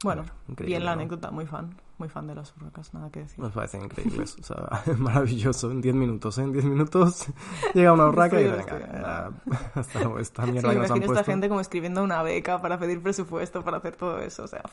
[0.04, 3.38] bueno, bien la anécdota, muy fan, muy fan de las urracas, nada que decir.
[3.44, 6.42] Me parecen increíbles, o sea, maravilloso, en 10 minutos, ¿eh?
[6.42, 7.28] En 10 minutos
[7.76, 9.32] llega una urraca y venga,
[9.76, 11.14] hasta esta mierda sí, que nos han puesto.
[11.14, 14.64] esta gente como escribiendo una beca para pedir presupuesto para hacer todo eso, o sea,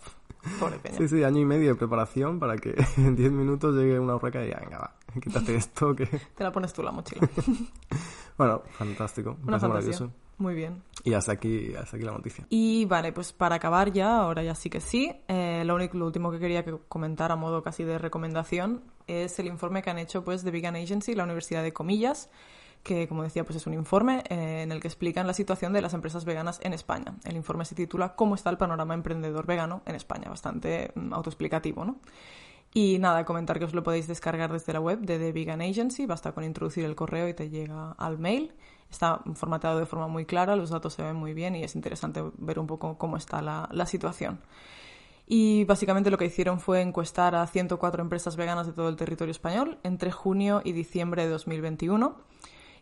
[0.58, 0.96] pobre peña.
[0.96, 4.42] Sí, sí, año y medio de preparación para que en 10 minutos llegue una urraca
[4.42, 6.06] y ya, venga, va, quítate esto que...
[6.06, 7.28] Te la pones tú la mochila.
[8.38, 10.10] bueno, fantástico, una maravilloso.
[10.38, 10.82] Muy bien.
[11.04, 12.46] Y hasta aquí, hasta aquí la noticia.
[12.48, 16.06] Y vale, pues para acabar ya, ahora ya sí que sí, eh, lo, único, lo
[16.06, 19.98] último que quería que comentar a modo casi de recomendación es el informe que han
[19.98, 22.30] hecho pues de Vegan Agency, la Universidad de Comillas,
[22.84, 25.82] que como decía pues es un informe eh, en el que explican la situación de
[25.82, 27.16] las empresas veganas en España.
[27.24, 30.28] El informe se titula ¿Cómo está el panorama emprendedor vegano en España?
[30.28, 31.96] Bastante mm, autoexplicativo, ¿no?
[32.80, 36.06] Y nada, comentar que os lo podéis descargar desde la web de The Vegan Agency,
[36.06, 38.52] basta con introducir el correo y te llega al mail.
[38.88, 42.22] Está formateado de forma muy clara, los datos se ven muy bien y es interesante
[42.36, 44.38] ver un poco cómo está la, la situación.
[45.26, 49.32] Y básicamente lo que hicieron fue encuestar a 104 empresas veganas de todo el territorio
[49.32, 52.16] español entre junio y diciembre de 2021.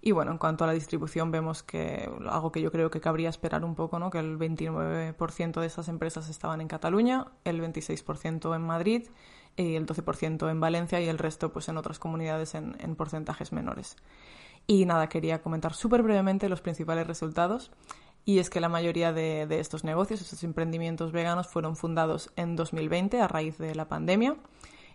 [0.02, 3.30] Y bueno, en cuanto a la distribución, vemos que algo que yo creo que cabría
[3.30, 4.10] esperar un poco, ¿no?
[4.10, 9.08] Que el 29% de esas empresas estaban en Cataluña, el 26% en Madrid
[9.56, 13.52] y el 12% en Valencia y el resto pues en otras comunidades en, en porcentajes
[13.52, 13.96] menores.
[14.66, 17.70] Y nada, quería comentar súper brevemente los principales resultados.
[18.28, 23.20] Y es que la mayoría de, estos negocios, estos emprendimientos veganos, fueron fundados en 2020
[23.20, 24.36] a raíz de la pandemia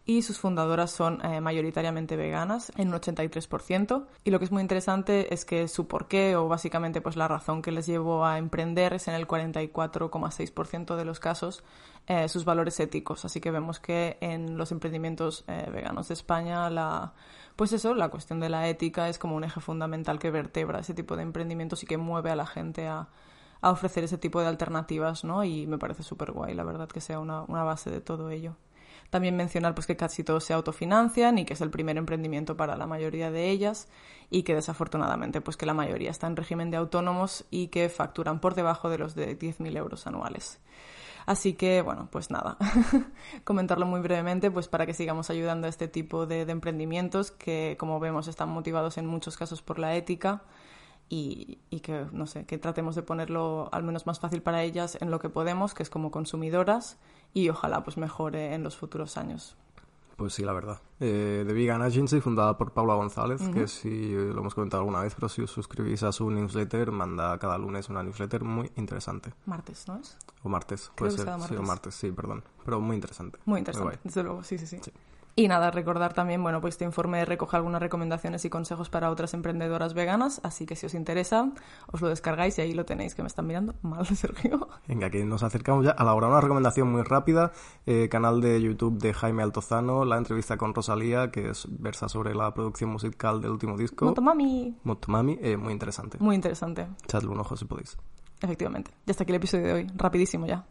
[0.05, 4.05] y sus fundadoras son eh, mayoritariamente veganas en un 83%.
[4.23, 7.61] Y lo que es muy interesante es que su porqué o básicamente pues la razón
[7.61, 11.63] que les llevó a emprender es en el 44,6% de los casos
[12.07, 13.25] eh, sus valores éticos.
[13.25, 17.13] Así que vemos que en los emprendimientos eh, veganos de España la
[17.55, 20.93] pues eso, la cuestión de la ética es como un eje fundamental que vertebra ese
[20.93, 23.09] tipo de emprendimientos y que mueve a la gente a,
[23.61, 25.43] ofrecer ese tipo de alternativas, ¿no?
[25.43, 28.55] Y me parece súper guay, la verdad, que sea una, base de todo ello.
[29.11, 32.77] También mencionar pues que casi todos se autofinancian y que es el primer emprendimiento para
[32.77, 33.89] la mayoría de ellas
[34.29, 38.39] y que desafortunadamente pues que la mayoría está en régimen de autónomos y que facturan
[38.39, 40.61] por debajo de los de 10.000 euros anuales.
[41.25, 42.57] Así que, bueno, pues nada,
[43.43, 47.99] comentarlo muy brevemente, pues para que sigamos ayudando a este tipo de, emprendimientos que, como
[47.99, 50.43] vemos, están motivados en muchos casos por la ética
[51.09, 54.97] y, y, que, no sé, que tratemos de ponerlo al menos más fácil para ellas
[54.99, 56.97] en lo que podemos, que es como consumidoras,
[57.33, 59.55] y ojalá pues mejore en los futuros años.
[60.21, 60.79] Pues sí, la verdad.
[60.99, 65.15] Eh, The Vegan Agency, fundada por Paula González, que sí lo hemos comentado alguna vez,
[65.15, 69.33] pero si os suscribís a su newsletter, manda cada lunes una newsletter muy interesante.
[69.47, 70.15] Martes, ¿no es?
[70.43, 71.27] O martes, puede ser.
[71.47, 72.43] Sí, o martes, sí, perdón.
[72.63, 73.39] Pero muy interesante.
[73.45, 74.79] Muy interesante, desde luego, sí, sí, sí.
[75.35, 79.33] Y nada, recordar también, bueno, pues este informe recoge algunas recomendaciones y consejos para otras
[79.33, 81.51] emprendedoras veganas, así que si os interesa,
[81.91, 84.67] os lo descargáis y ahí lo tenéis, que me están mirando mal, Sergio.
[84.87, 86.27] Venga, que nos acercamos ya a la hora.
[86.27, 87.51] Una recomendación muy rápida,
[87.85, 92.35] eh, canal de YouTube de Jaime Altozano, la entrevista con Rosalía, que es, versa sobre
[92.35, 94.05] la producción musical del último disco.
[94.05, 94.75] Motomami.
[94.83, 96.17] Motomami, eh, muy interesante.
[96.19, 96.87] Muy interesante.
[97.03, 97.97] Echadle un ojo si podéis.
[98.41, 98.91] Efectivamente.
[99.05, 100.65] Ya está aquí el episodio de hoy, rapidísimo ya.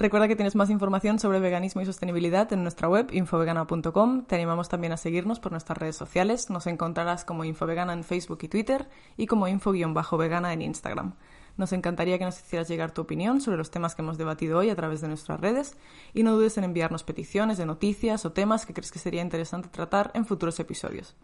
[0.00, 4.26] Recuerda que tienes más información sobre veganismo y sostenibilidad en nuestra web infovegana.com.
[4.26, 6.50] Te animamos también a seguirnos por nuestras redes sociales.
[6.50, 11.14] Nos encontrarás como Infovegana en Facebook y Twitter y como info-vegana en Instagram.
[11.56, 14.70] Nos encantaría que nos hicieras llegar tu opinión sobre los temas que hemos debatido hoy
[14.70, 15.76] a través de nuestras redes
[16.14, 19.68] y no dudes en enviarnos peticiones de noticias o temas que crees que sería interesante
[19.68, 21.16] tratar en futuros episodios.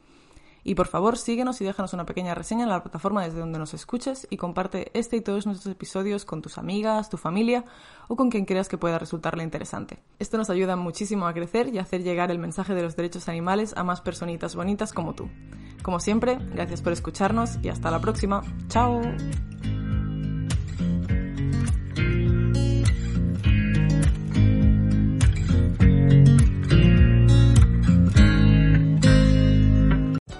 [0.64, 3.74] Y por favor, síguenos y déjanos una pequeña reseña en la plataforma desde donde nos
[3.74, 7.64] escuches y comparte este y todos nuestros episodios con tus amigas, tu familia
[8.08, 10.02] o con quien creas que pueda resultarle interesante.
[10.18, 13.28] Esto nos ayuda muchísimo a crecer y a hacer llegar el mensaje de los derechos
[13.28, 15.28] animales a más personitas bonitas como tú.
[15.82, 18.42] Como siempre, gracias por escucharnos y hasta la próxima.
[18.68, 19.02] ¡Chao!